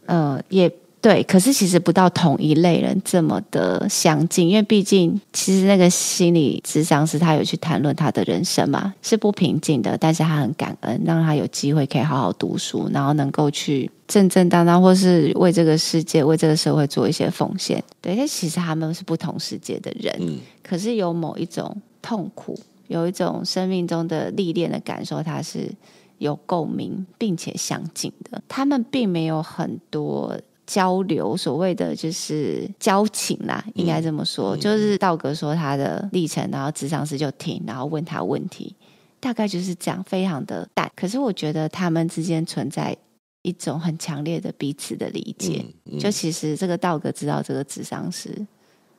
[0.06, 0.72] 呃，呃也。
[1.02, 17.82] 对，可是其实不到同一类人这么的相近，因为毕竟其实那个心理智商师他有去谈论他的人生嘛，是不平静的，但是他很感恩，让他有机会可以好好读书，然后能够去正正当当或是为这个世界、为这个社会做一些奉献。
[18.02, 25.72] 对，但其实他们是不同世界的人，嗯，可是有某一种痛苦，有一种生命中的历练的感受，他是
[26.18, 28.42] 有共鸣并且相近的。
[28.50, 30.38] 他们并没有很多。
[30.70, 38.76] 交流所谓的就是交情啦，应该这么说，嗯、就是道格说他的历程，然后智商师就听，然后问他问题，
[39.20, 40.88] 大概就是这样，非常的淡。
[40.96, 42.96] 可是我觉得他们之间存在
[43.42, 45.66] 一种很强烈的彼此的理解。
[45.86, 48.30] 嗯嗯、就其实这个道格知道这个智商师，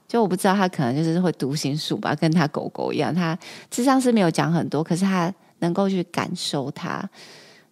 [0.09, 3.39] 就我不知道他可能就是会读心术吧，跟他狗狗一样，他
[3.71, 7.09] 智商师没有讲很多，可是他能够去感受他，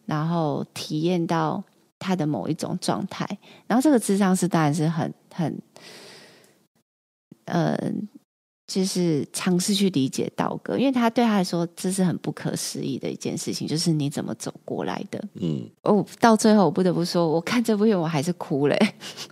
[0.06, 1.60] 然后体验到。
[1.98, 3.26] 他的某一种状态，
[3.66, 5.60] 然后这个智商是当然是很很，
[7.44, 7.76] 呃，
[8.68, 15.18] 就是尝试去理解道哥，因为他对他来说这是很不可思议的一件事情，就是你怎么走过来的？
[15.40, 18.76] 嗯，哦，到最后我不得不说，我看这部片我还是哭了。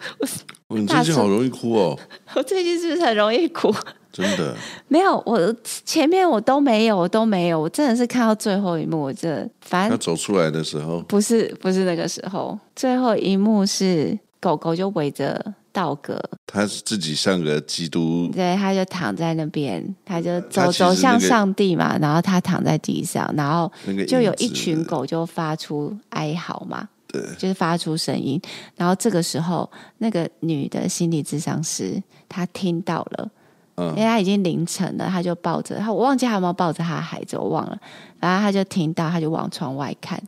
[0.68, 1.98] 我你最近好容易哭哦，
[2.34, 3.72] 我最近是不是很容易哭？
[4.10, 4.56] 真的
[4.88, 23.70] 没有，我前面我都没有，我都没有，我真的是看到最后一幕，我这反正他走出来的时候，不是不是那个时候，最后一幕是狗狗就围着道格，他是自己像个基督，对，他就躺在那边，他就走、那个、走向上帝嘛，然后他躺在地上，然后
[24.08, 28.40] 就有一群狗就发出哀嚎嘛，对，就是发出声音，
[28.74, 33.30] 然后这个时候那个女的心理智商师她听到了。
[33.74, 33.88] 嗯。
[33.90, 37.78] 因为她已经凌晨了，她就抱着他，我忘记他有没有抱着她的孩子，我忘了。
[38.18, 40.18] 然后她就听到，她就往窗外看，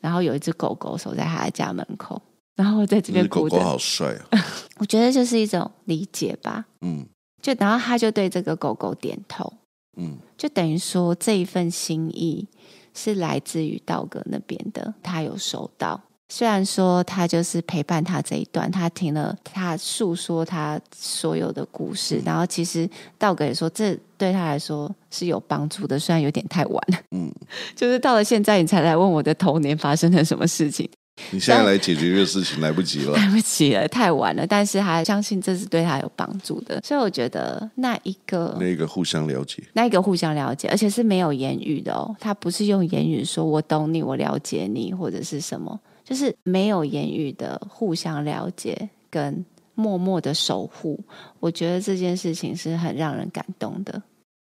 [0.00, 2.22] 然后有一只狗狗守在她的家门口，
[2.56, 3.48] 然后在这边哭。
[3.48, 4.46] 狗狗好帅啊！
[4.78, 6.64] 我觉得就是一种理解吧。
[6.80, 7.06] 嗯，
[7.42, 9.52] 就然后他就对这个狗狗点头。
[9.96, 12.46] 嗯，就等于说这一份心意
[12.94, 16.00] 是来自于道哥那边的，他有收到。
[16.32, 22.88] 虽然说他就是陪伴他这一段，他听了他诉说他所有的故事，然后其实
[23.18, 26.98] 道哥也说，这对他来说是有帮助的，虽然有点太晚了。
[27.10, 27.30] 嗯，
[27.76, 30.88] 就是到了现在你才来问我的童年发生了什么事情。
[31.30, 34.44] 你现在来解决这个事情来不及了， 来不及了，太晚了。
[34.46, 49.44] 但是他相信这是对他有帮助的，所以我觉得那一个那一个互相了解，那一个互相了解，而且是没有言语的哦，他不是用言语说“我懂你，我了解你”或者是什么，就是没有言语的互相了解跟
[49.76, 50.98] 默默的守护。
[51.38, 54.02] 我觉得这件事情是很让人感动的。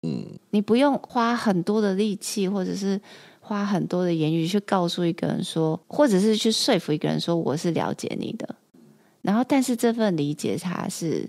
[0.03, 2.99] 嗯，你不用花很多的力气，或者是。
[3.47, 8.49] 花很多的言语去告诉一个人说，或者是去说服一个人说我是了解你的，
[9.21, 11.29] 然后但是这份理解它是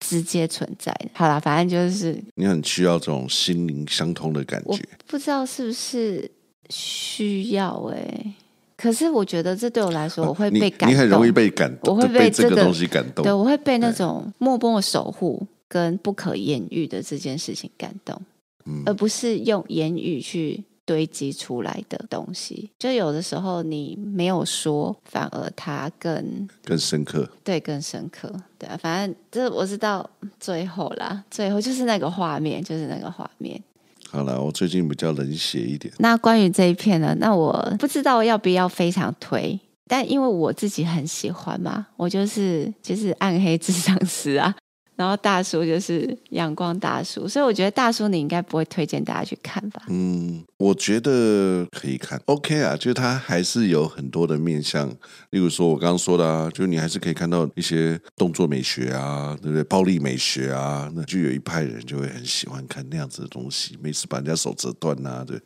[0.00, 1.10] 直接存在的。
[1.12, 6.28] 好啦，反正就是你很需要这种心灵相通的感觉，不知道是不是
[6.70, 8.34] 需要哎、欸？
[8.76, 18.20] 可是我觉得这对我来说，我会被感动，你，你很容易被感动，我会被，这个、东西感动，对，我会被那种默默守护跟不可言喻的这件事情感动，
[18.66, 20.64] 嗯、而不是用言语去。
[20.88, 27.28] 堆积出来的东西，就有的时候你没有说，反而它更更深刻。
[27.44, 28.32] 对，更深刻。
[28.58, 30.08] 对啊，反正这我知道
[30.40, 33.62] 最后啦，最后就是那个画面，就是那个画面。
[34.08, 35.92] 好了，我最近比较冷血一点。
[35.98, 37.14] 那关于这一片呢？
[37.20, 44.56] 那我不知道要不要非常推，但因为我自己很喜欢嘛，我就是就是暗黑智商师啊。
[44.98, 49.80] 然后大叔就是阳光大叔，所以我觉得大叔你应该不会推荐大家去看吧？
[49.88, 54.88] 嗯，我觉得可以看，OK 啊，就是他还是有很多的面向，
[55.30, 59.62] 例如说我刚刚说的啊，就是你还是可以看到一些动作美学啊，对不对？
[59.62, 65.40] 暴力美学啊，那就有一派人就会很喜欢看那样子的东西，每次把人家手折断啊，对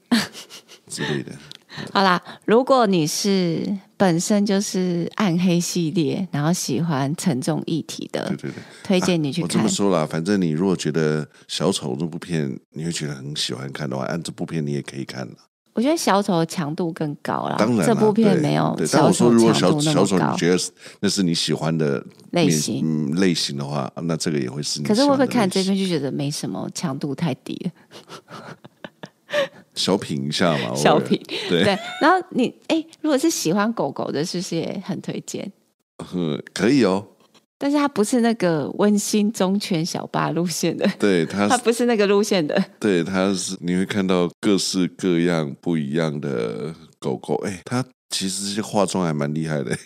[0.88, 1.30] 之类的。
[1.92, 3.66] 好啦，如果你是
[3.96, 9.50] 本身就是暗黑系列，然后喜欢沉重议题的，对对对，推荐你去看。
[9.50, 15.28] 啊，我这么说啦，反正你如果觉得小丑这部片你会觉得很喜欢看的话，按这部片你也可以看。
[15.74, 20.04] 我觉得小丑的强度更高啦，当然这部片没有小丑强度那么高。
[20.04, 20.58] 小丑你觉得
[21.00, 24.86] 那是你喜欢的类型，嗯，类型的话，那这个也会是你。
[24.86, 27.72] 可是会不会看这边就觉得没什么强度太低了？
[29.74, 31.78] 小品一下嘛， 小品对，对。
[32.00, 35.50] 然后你哎，如果是喜欢狗狗的，是不是也很推荐？
[36.14, 37.06] 嗯，可以哦。
[37.58, 42.60] 但是它不是那个温馨忠犬小八路线的，对，它 它不是那个路线的。
[42.80, 47.36] 对，它是你会看到各式各样不一样的狗狗。
[47.46, 49.78] 哎，它其实这些化妆还蛮厉害的。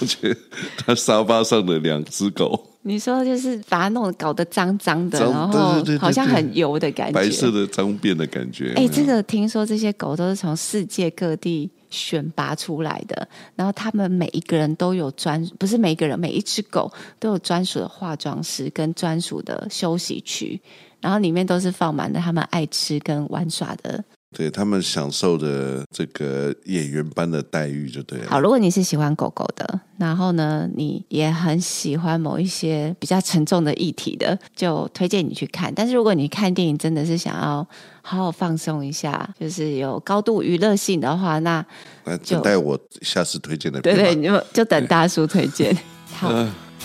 [0.00, 0.38] 我觉得
[0.76, 2.67] 它沙发上的两只狗。
[2.82, 8.72] 你说就是把它弄得搞得脏脏的，然后好像很油的感觉，白色的脏辫的感觉。
[8.76, 20.58] 哎，这个听说这些狗都是从世界各地选拔出来的，然后他们每一个人都有专，不是每一个人，每一只狗都有专属的化妆师跟专属的休息区，
[21.00, 24.02] 然后里面都是放满了他们爱吃跟玩耍的。
[24.36, 28.26] 对，他们享受的这个演员般的待遇就对了。
[28.28, 35.72] 好，如果你是喜欢狗狗的，然后呢，你也很喜欢某一些比较沉重的议题的，就推荐你去看。
[35.74, 37.66] 但是如果你看电影真的是想要
[38.02, 41.64] 好好放松一下，就是有高度娱乐性的话，那
[42.04, 43.80] 那就待我下次推荐的。
[43.80, 45.74] 对对，你就就等大叔推荐。
[46.12, 46.28] 好，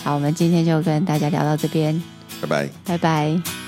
[0.01, 2.01] 好，我们今天就跟大家聊到这边，
[2.41, 3.62] 拜拜，拜拜。